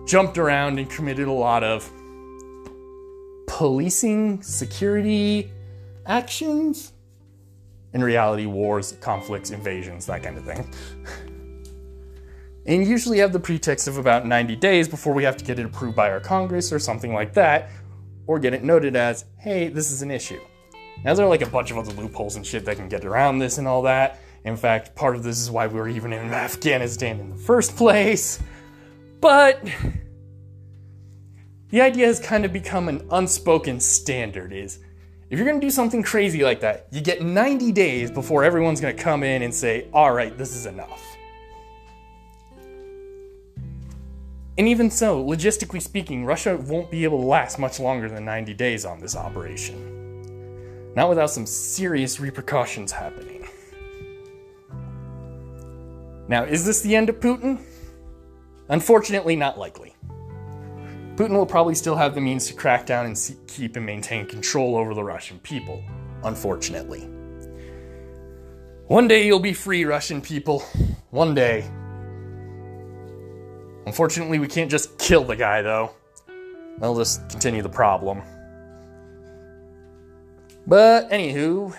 jumped 0.07 0.39
around 0.39 0.79
and 0.79 0.89
committed 0.89 1.29
a 1.29 1.33
lot 1.33 1.63
of 1.63 1.91
policing, 3.47 4.43
security 4.43 5.51
actions. 6.07 6.93
In 7.93 8.03
reality, 8.03 8.47
wars, 8.47 8.93
conflicts, 9.01 9.51
invasions, 9.51 10.07
that 10.07 10.23
kind 10.23 10.37
of 10.37 10.45
thing. 10.45 10.73
and 12.67 12.87
usually 12.87 13.19
have 13.19 13.33
the 13.33 13.39
pretext 13.39 13.87
of 13.87 13.99
about 13.99 14.27
90 14.27 14.57
days 14.57 14.89
before 14.89 15.13
we 15.13 15.23
have 15.23 15.37
to 15.37 15.45
get 15.45 15.59
it 15.59 15.67
approved 15.67 15.95
by 15.95 16.11
our 16.11 16.19
Congress 16.21 16.73
or 16.73 16.79
something 16.79 17.15
like 17.15 17.35
that, 17.35 17.71
or 18.27 18.39
get 18.39 18.55
it 18.55 18.65
noted 18.65 18.97
as, 18.97 19.27
hey, 19.39 19.69
this 19.69 19.93
is 19.93 20.03
an 20.03 20.11
issue. 20.11 20.41
Now, 21.05 21.15
there 21.15 21.27
are 21.27 21.29
like 21.29 21.43
a 21.43 21.47
bunch 21.47 21.71
of 21.71 21.79
other 21.79 21.93
loopholes 21.93 22.37
and 22.37 22.45
shit 22.45 22.65
that 22.65 22.77
can 22.77 22.89
get 22.89 23.05
around 23.05 23.39
this 23.39 23.59
and 23.59 23.69
all 23.69 23.83
that. 23.83 24.19
In 24.45 24.57
fact, 24.57 24.95
part 24.95 25.17
of 25.17 25.23
this 25.23 25.41
is 25.41 25.51
why 25.51 25.67
we 25.67 25.81
were 25.81 25.89
even 25.89 26.13
in 26.13 26.33
Afghanistan 26.33 27.19
in 27.19 27.31
the 27.31 27.37
first 27.37 27.77
place. 27.77 28.39
But 29.21 29.65
the 31.71 31.81
idea 31.81 32.07
has 32.07 32.21
kind 32.21 32.45
of 32.45 32.53
become 32.53 32.89
an 32.89 33.07
unspoken 33.11 33.81
standard 33.81 34.53
is 34.53 34.81
if 35.31 35.39
you're 35.39 35.49
going 35.49 35.61
to 35.61 35.67
do 35.67 35.71
something 35.71 36.03
crazy 36.03 36.45
like 36.45 36.61
that, 36.61 36.87
you 36.93 37.01
get 37.01 37.23
90 37.23 37.73
days 37.73 38.11
before 38.11 38.45
everyone's 38.45 38.81
going 38.81 38.95
to 38.95 39.03
come 39.03 39.23
in 39.23 39.43
and 39.43 39.53
say, 39.53 39.89
"All 39.93 40.13
right, 40.13 40.37
this 40.37 40.55
is 40.55 40.67
enough." 40.67 41.03
And 44.57 44.69
even 44.69 44.91
so, 44.91 45.25
logistically 45.25 45.83
speaking, 45.83 46.25
Russia 46.25 46.57
won't 46.57 46.91
be 46.91 47.03
able 47.03 47.19
to 47.19 47.27
last 47.27 47.59
much 47.59 47.81
longer 47.81 48.09
than 48.09 48.25
90 48.25 48.55
days 48.55 48.85
on 48.85 49.01
this 49.01 49.17
operation. 49.17 50.93
Not 50.95 51.09
without 51.09 51.31
some 51.31 51.47
serious 51.47 52.21
repercussions 52.21 52.93
happening. 52.93 53.34
Now, 56.29 56.45
is 56.45 56.65
this 56.65 56.81
the 56.81 56.97
end 56.97 57.09
of 57.09 57.21
Putin? 57.21 57.61
Unfortunately, 58.69 59.37
not 59.37 59.59
likely. 59.59 59.95
Putin 61.17 61.37
will 61.37 61.47
probably 61.47 61.75
still 61.75 61.95
have 61.95 62.15
the 62.15 62.21
means 62.21 62.47
to 62.47 62.55
crack 62.55 62.87
down 62.87 63.07
and 63.07 63.37
keep 63.47 63.77
and 63.77 63.87
maintain 63.87 64.27
control 64.27 64.77
over 64.77 64.95
the 64.95 65.05
Russian 65.05 65.39
people, 65.41 65.83
unfortunately. 66.25 67.09
One 68.87 69.07
day 69.07 69.27
you'll 69.27 69.39
be 69.39 69.53
free, 69.53 69.85
Russian 69.85 70.21
people. 70.21 70.61
One 71.11 71.35
day. 71.35 71.71
Unfortunately, 73.87 74.39
we 74.39 74.49
can't 74.49 74.71
just 74.71 74.99
kill 74.99 75.25
the 75.25 75.37
guy, 75.37 75.63
though. 75.63 75.91
That'll 76.79 76.97
just 76.97 77.29
continue 77.29 77.63
the 77.63 77.69
problem. 77.69 78.23
But, 80.67 81.11
anywho, 81.11 81.77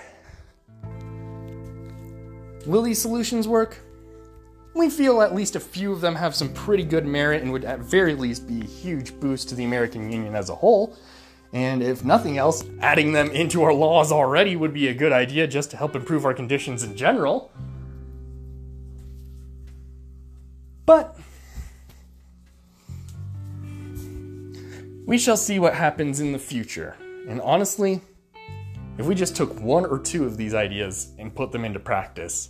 will 2.66 2.84
these 2.84 3.02
solutions 3.02 3.48
work? 3.48 3.82
We 4.76 4.90
feel 4.90 5.22
at 5.22 5.34
least 5.34 5.56
a 5.56 5.60
few 5.62 5.94
of 5.94 6.02
them 6.02 6.16
have 6.16 6.36
some 6.36 6.54
pretty 6.54 6.84
good 6.84 7.06
merit 7.06 7.42
and 7.42 7.52
would 7.54 7.64
at 7.64 7.80
very 7.80 8.14
least 8.14 8.46
be 8.46 8.60
a 8.60 8.66
huge 8.66 9.18
boost 9.22 9.48
to 9.50 9.56
the 9.56 9.64
American 9.64 10.12
Union 10.12 10.36
as 10.36 10.50
a 10.50 10.56
whole. 10.56 10.98
And 11.54 11.82
if 11.82 12.04
nothing 12.04 12.38
else, 12.38 12.66
adding 12.82 13.14
them 13.14 13.32
into 13.32 13.64
our 13.64 13.74
laws 13.74 14.12
already 14.12 14.58
would 14.58 14.74
be 14.74 14.90
a 14.90 14.94
good 14.94 15.14
idea 15.14 15.48
just 15.48 15.72
to 15.72 15.78
help 15.78 15.96
improve 15.96 16.26
our 16.26 16.34
conditions 16.34 16.84
in 16.84 16.98
general. 16.98 17.54
But 20.86 21.18
we 25.06 25.18
shall 25.18 25.38
see 25.38 25.58
what 25.58 25.74
happens 25.74 26.20
in 26.20 26.34
the 26.34 26.40
future. 26.40 26.98
And 27.30 27.40
honestly, 27.40 28.02
if 28.98 29.06
we 29.06 29.16
just 29.16 29.38
took 29.38 29.58
one 29.62 29.86
or 29.86 30.00
two 30.00 30.26
of 30.26 30.36
these 30.36 30.54
ideas 30.54 31.14
and 31.18 31.34
put 31.34 31.54
them 31.54 31.64
into 31.64 31.80
practice, 31.80 32.50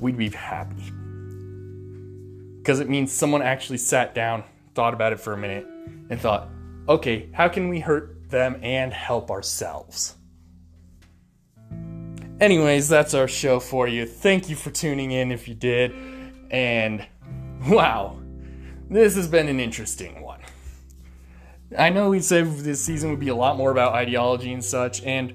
we'd 0.00 0.16
be 0.16 0.30
happy. 0.30 0.92
Because 2.58 2.80
it 2.80 2.88
means 2.88 3.12
someone 3.12 3.42
actually 3.42 3.78
sat 3.78 4.14
down, 4.14 4.44
thought 4.74 4.94
about 4.94 5.12
it 5.12 5.20
for 5.20 5.32
a 5.32 5.36
minute 5.36 5.66
and 6.10 6.20
thought, 6.20 6.48
okay, 6.88 7.28
how 7.32 7.48
can 7.48 7.68
we 7.68 7.80
hurt 7.80 8.30
them 8.30 8.58
and 8.62 8.92
help 8.92 9.30
ourselves? 9.30 10.16
Anyways, 12.40 12.88
that's 12.88 13.14
our 13.14 13.26
show 13.26 13.58
for 13.58 13.88
you. 13.88 14.06
Thank 14.06 14.48
you 14.48 14.54
for 14.54 14.70
tuning 14.70 15.10
in 15.10 15.32
if 15.32 15.48
you 15.48 15.54
did. 15.54 15.92
And 16.50 17.04
wow, 17.68 18.18
this 18.88 19.16
has 19.16 19.26
been 19.26 19.48
an 19.48 19.58
interesting 19.58 20.22
one. 20.22 20.40
I 21.76 21.90
know 21.90 22.10
we 22.10 22.20
said 22.20 22.46
this 22.58 22.82
season 22.82 23.10
would 23.10 23.20
be 23.20 23.28
a 23.28 23.34
lot 23.34 23.56
more 23.56 23.70
about 23.70 23.92
ideology 23.92 24.52
and 24.52 24.64
such, 24.64 25.02
and 25.02 25.34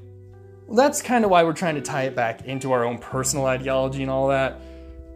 that's 0.76 1.02
kind 1.02 1.24
of 1.24 1.32
why 1.32 1.44
we're 1.44 1.54
trying 1.54 1.76
to 1.76 1.82
tie 1.82 2.04
it 2.04 2.16
back 2.16 2.46
into 2.46 2.72
our 2.72 2.84
own 2.84 2.98
personal 2.98 3.46
ideology 3.46 4.02
and 4.02 4.12
all 4.12 4.28
that. 4.30 4.60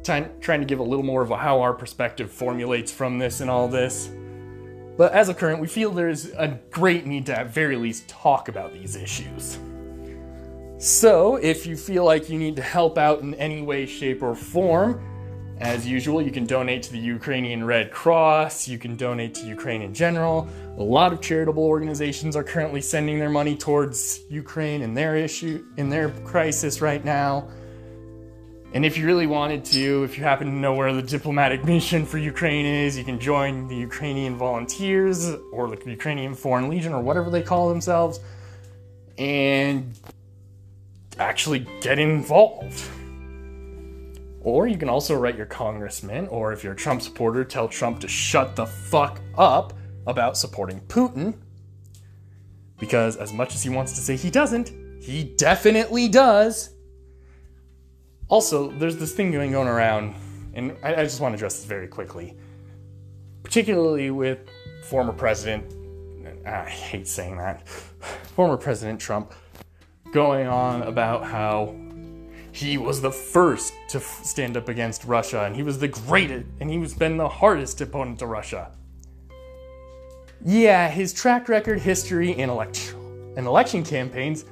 Trying, 0.03 0.29
to 0.39 0.65
give 0.65 0.79
a 0.79 0.83
little 0.83 1.03
more 1.03 1.21
of 1.21 1.31
a, 1.31 1.37
how 1.37 1.59
our 1.59 1.73
perspective 1.73 2.31
formulates 2.31 2.91
from 2.93 3.17
this 3.19 3.41
and 3.41 3.49
all 3.49 3.67
this. 3.67 4.09
But 4.97 5.11
as 5.11 5.27
a 5.27 5.33
current, 5.33 5.59
we 5.59 5.67
feel 5.67 5.91
there's 5.91 6.29
a 6.31 6.59
great 6.71 7.05
need 7.05 7.25
to 7.25 7.37
at 7.37 7.47
very 7.47 7.75
least 7.75 8.07
talk 8.07 8.47
about 8.47 8.71
these 8.71 8.95
issues. 8.95 9.59
So, 10.77 11.35
if 11.37 11.65
you 11.65 11.75
feel 11.75 12.05
like 12.05 12.29
you 12.29 12.39
need 12.39 12.55
to 12.55 12.61
help 12.61 12.97
out 12.97 13.19
in 13.21 13.33
any 13.35 13.61
way, 13.61 13.85
shape, 13.85 14.23
or 14.23 14.33
form, 14.33 15.01
as 15.59 15.87
usual, 15.87 16.21
you 16.21 16.31
can 16.31 16.45
donate 16.45 16.83
to 16.83 16.91
the 16.91 16.99
Ukrainian 16.99 17.63
Red 17.63 17.91
Cross, 17.91 18.67
you 18.67 18.77
can 18.77 18.95
donate 18.95 19.33
to 19.35 19.45
Ukraine 19.45 19.81
in 19.81 19.93
general. 19.93 20.47
A 20.77 20.83
lot 20.83 21.11
of 21.11 21.19
charitable 21.19 21.63
organizations 21.63 22.35
are 22.35 22.43
currently 22.43 22.81
sending 22.81 23.17
their 23.17 23.29
money 23.29 23.55
towards 23.55 24.21
Ukraine 24.29 24.83
in 24.83 24.93
their 24.93 25.15
issue 25.15 25.65
in 25.77 25.89
their 25.89 26.09
crisis 26.25 26.79
right 26.79 27.03
now. 27.03 27.47
And 28.73 28.85
if 28.85 28.97
you 28.97 29.05
really 29.07 29.25
wanted 29.25 29.65
to, 29.65 30.03
if 30.03 30.17
you 30.17 30.23
happen 30.23 30.45
to 30.47 30.53
know 30.53 30.75
where 30.75 30.93
the 30.93 31.01
diplomatic 31.01 31.65
mission 31.65 32.05
for 32.05 32.19
Ukraine 32.19 32.65
is, 32.65 32.97
you 32.97 33.03
can 33.03 33.19
join 33.19 33.67
the 33.67 33.75
Ukrainian 33.75 34.35
Volunteers 34.35 35.27
or 35.51 35.67
the 35.69 35.89
Ukrainian 35.89 36.35
Foreign 36.35 36.69
Legion 36.69 36.93
or 36.93 37.01
whatever 37.01 37.31
they 37.31 37.41
call 37.41 37.69
themselves 37.69 38.19
and 39.17 39.93
actually 41.17 41.65
get 41.81 41.97
involved. 41.97 42.83
Or 44.47 44.65
you 44.65 44.77
can 44.77 44.87
also 44.87 45.13
write 45.13 45.35
your 45.35 45.45
congressman, 45.45 46.29
or 46.29 46.53
if 46.53 46.63
you're 46.63 46.71
a 46.71 46.75
Trump 46.75 47.01
supporter, 47.01 47.43
tell 47.43 47.67
Trump 47.67 47.99
to 47.99 48.07
shut 48.07 48.55
the 48.55 48.65
fuck 48.65 49.19
up 49.37 49.73
about 50.05 50.37
supporting 50.37 50.79
Putin. 50.87 51.35
Because 52.79 53.17
as 53.17 53.33
much 53.33 53.55
as 53.55 53.63
he 53.63 53.69
wants 53.69 53.91
to 53.95 53.99
say 53.99 54.15
he 54.15 54.29
doesn't, 54.29 54.71
he 55.03 55.25
definitely 55.35 56.07
does. 56.07 56.69
Also, 58.29 58.71
there's 58.71 58.95
this 58.95 59.13
thing 59.13 59.33
going 59.33 59.53
on 59.53 59.67
around, 59.67 60.15
and 60.53 60.77
I, 60.81 60.95
I 60.95 61.03
just 61.03 61.19
want 61.19 61.33
to 61.33 61.35
address 61.35 61.57
this 61.57 61.65
very 61.65 61.89
quickly, 61.89 62.37
particularly 63.43 64.11
with 64.11 64.39
former 64.85 65.11
President, 65.11 65.73
I 66.45 66.63
hate 66.69 67.09
saying 67.09 67.35
that, 67.35 67.67
former 67.67 68.55
President 68.55 68.97
Trump 68.97 69.33
going 70.13 70.47
on 70.47 70.83
about 70.83 71.25
how 71.25 71.75
he 72.57 72.75
was 72.75 73.01
the 73.01 73.11
first 73.11 73.75
to 73.87 73.99
f- 73.99 74.21
stand 74.23 74.57
up 74.57 74.67
against 74.67 75.05
Russia, 75.05 75.43
and 75.43 75.55
he 75.55 75.61
was 75.61 75.77
the 75.77 75.87
greatest, 75.87 76.47
and 76.59 76.71
he 76.71 76.79
was 76.79 76.91
been 76.91 77.15
the 77.15 77.29
hardest 77.29 77.79
opponent 77.81 78.17
to 78.17 78.25
Russia. 78.25 78.71
Yeah, 80.43 80.89
his 80.89 81.13
track 81.13 81.49
record, 81.49 81.79
history, 81.79 82.33
and 82.33 82.49
and 82.49 83.45
election 83.45 83.83
campaigns 83.83 84.45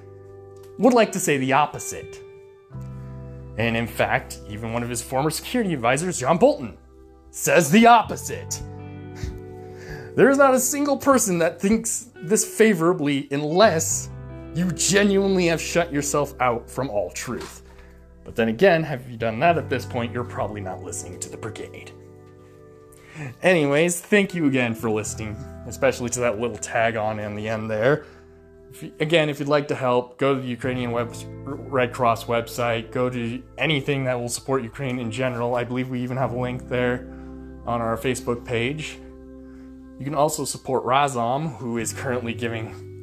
would 0.77 0.93
like 0.93 1.11
to 1.13 1.19
say 1.19 1.37
the 1.37 1.53
opposite. 1.53 2.21
And 3.57 3.75
in 3.75 3.87
fact, 3.87 4.39
even 4.47 4.71
one 4.71 4.83
of 4.83 4.89
his 4.89 5.01
former 5.01 5.31
security 5.31 5.73
advisors, 5.73 6.19
John 6.19 6.37
Bolton, 6.37 6.77
says 7.31 7.71
the 7.71 7.87
opposite. 7.87 8.61
There 10.15 10.29
is 10.29 10.37
not 10.37 10.53
a 10.53 10.59
single 10.61 10.95
person 10.95 11.39
that 11.39 11.59
thinks 11.59 12.09
this 12.15 12.45
favorably 12.45 13.27
unless 13.31 14.09
you 14.53 14.71
genuinely 14.71 15.47
have 15.47 15.59
shut 15.59 15.91
yourself 15.91 16.33
out 16.39 16.69
from 16.69 16.89
all 16.89 17.09
truth. 17.09 17.64
But 18.25 18.35
then 18.35 18.49
again, 18.49 18.83
have 18.83 19.09
you 19.09 19.15
done 19.15 19.39
that 19.39 19.57
at 19.57 19.69
this 19.69 19.85
point, 19.85 20.11
you're 20.11 20.25
probably 20.25 20.59
not 20.59 20.83
listening 20.83 21.19
to 21.21 21.29
the 21.29 21.37
brigade. 21.37 21.91
Anyways, 23.41 24.01
thank 24.01 24.35
you 24.35 24.47
again 24.47 24.75
for 24.75 24.89
listening, 24.89 25.37
especially 25.67 26.09
to 26.09 26.19
that 26.21 26.39
little 26.39 26.57
tag 26.57 26.97
on 26.97 27.19
in 27.19 27.35
the 27.35 27.47
end 27.47 27.69
there. 27.69 28.03
If 28.71 28.83
you, 28.83 28.91
again, 28.99 29.29
if 29.29 29.39
you'd 29.39 29.47
like 29.47 29.69
to 29.69 29.75
help, 29.75 30.17
go 30.17 30.35
to 30.35 30.41
the 30.41 30.47
Ukrainian 30.47 30.91
Web, 30.91 31.15
Red 31.45 31.93
Cross 31.93 32.25
website, 32.25 32.91
go 32.91 33.09
to 33.09 33.41
anything 33.57 34.03
that 34.03 34.19
will 34.19 34.27
support 34.27 34.63
Ukraine 34.63 34.99
in 34.99 35.11
general. 35.11 35.55
I 35.55 35.63
believe 35.63 35.87
we 35.87 36.01
even 36.01 36.17
have 36.17 36.33
a 36.33 36.37
link 36.37 36.67
there 36.67 37.07
on 37.65 37.79
our 37.79 37.95
Facebook 37.95 38.43
page. 38.43 38.97
You 39.97 40.03
can 40.03 40.15
also 40.15 40.43
support 40.43 40.83
Razom, 40.83 41.55
who 41.55 41.77
is 41.77 41.93
currently 41.93 42.33
giving 42.33 42.94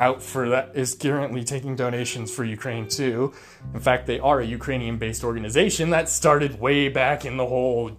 out 0.00 0.22
for 0.22 0.48
that 0.48 0.72
is 0.74 0.94
currently 0.94 1.44
taking 1.44 1.76
donations 1.76 2.34
for 2.34 2.42
Ukraine 2.42 2.88
too. 2.88 3.32
In 3.74 3.80
fact, 3.80 4.06
they 4.06 4.18
are 4.18 4.40
a 4.40 4.46
Ukrainian 4.46 4.96
based 4.96 5.22
organization 5.22 5.90
that 5.90 6.08
started 6.08 6.58
way 6.58 6.88
back 6.88 7.26
in 7.26 7.36
the 7.36 7.46
whole 7.46 7.92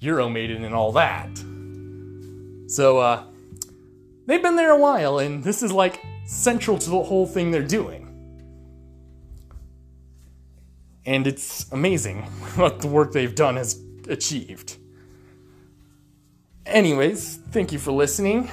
Euromaidan 0.00 0.64
and 0.64 0.74
all 0.74 0.92
that. 0.92 1.28
So, 2.70 2.98
uh, 2.98 3.24
they've 4.26 4.40
been 4.40 4.54
there 4.54 4.70
a 4.70 4.78
while, 4.78 5.18
and 5.18 5.42
this 5.42 5.62
is 5.62 5.72
like 5.72 6.00
central 6.24 6.78
to 6.78 6.88
the 6.88 7.02
whole 7.02 7.26
thing 7.26 7.50
they're 7.50 7.62
doing. 7.62 8.06
And 11.04 11.26
it's 11.26 11.70
amazing 11.72 12.22
what 12.54 12.80
the 12.80 12.86
work 12.86 13.12
they've 13.12 13.34
done 13.34 13.56
has 13.56 13.82
achieved. 14.08 14.76
Anyways, 16.64 17.40
thank 17.50 17.72
you 17.72 17.80
for 17.80 17.90
listening. 17.90 18.48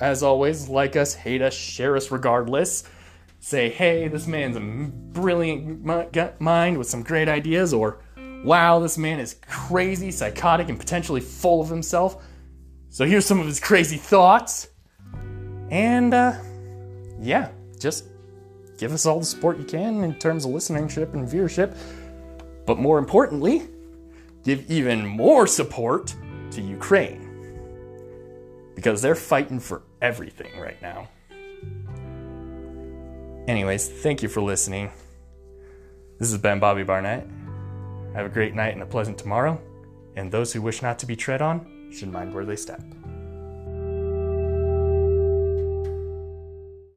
As 0.00 0.22
always, 0.22 0.68
like 0.68 0.96
us, 0.96 1.14
hate 1.14 1.42
us, 1.42 1.54
share 1.54 1.96
us 1.96 2.10
regardless. 2.10 2.84
Say, 3.38 3.70
hey, 3.70 4.08
this 4.08 4.26
man's 4.26 4.56
a 4.56 4.60
brilliant 4.60 5.84
mind 6.40 6.78
with 6.78 6.88
some 6.88 7.02
great 7.02 7.28
ideas, 7.28 7.72
or 7.72 8.00
wow, 8.44 8.80
this 8.80 8.98
man 8.98 9.20
is 9.20 9.36
crazy, 9.46 10.10
psychotic, 10.10 10.68
and 10.68 10.78
potentially 10.78 11.20
full 11.20 11.60
of 11.60 11.68
himself. 11.68 12.24
So 12.90 13.04
here's 13.04 13.26
some 13.26 13.40
of 13.40 13.46
his 13.46 13.60
crazy 13.60 13.96
thoughts. 13.96 14.68
And, 15.70 16.12
uh, 16.12 16.34
yeah, 17.20 17.50
just 17.78 18.06
give 18.78 18.92
us 18.92 19.06
all 19.06 19.20
the 19.20 19.24
support 19.24 19.58
you 19.58 19.64
can 19.64 20.02
in 20.04 20.14
terms 20.18 20.44
of 20.44 20.50
listenership 20.50 21.12
and 21.14 21.28
viewership. 21.28 21.76
But 22.66 22.78
more 22.78 22.98
importantly, 22.98 23.62
give 24.42 24.70
even 24.70 25.06
more 25.06 25.46
support 25.46 26.14
to 26.52 26.60
Ukraine 26.60 27.23
because 28.74 29.00
they're 29.02 29.14
fighting 29.14 29.60
for 29.60 29.82
everything 30.02 30.58
right 30.58 30.80
now. 30.82 31.08
Anyways, 33.46 33.88
thank 33.88 34.22
you 34.22 34.28
for 34.28 34.40
listening. 34.40 34.90
This 36.18 36.30
has 36.30 36.40
been 36.40 36.60
Bobby 36.60 36.82
Barnett. 36.82 37.26
Have 38.14 38.26
a 38.26 38.30
great 38.30 38.54
night 38.54 38.74
and 38.74 38.82
a 38.82 38.86
pleasant 38.86 39.18
tomorrow, 39.18 39.60
and 40.16 40.30
those 40.30 40.52
who 40.52 40.62
wish 40.62 40.80
not 40.80 40.98
to 41.00 41.06
be 41.06 41.16
tread 41.16 41.42
on 41.42 41.90
should 41.92 42.10
mind 42.10 42.32
where 42.32 42.44
they 42.44 42.56
step. 42.56 42.82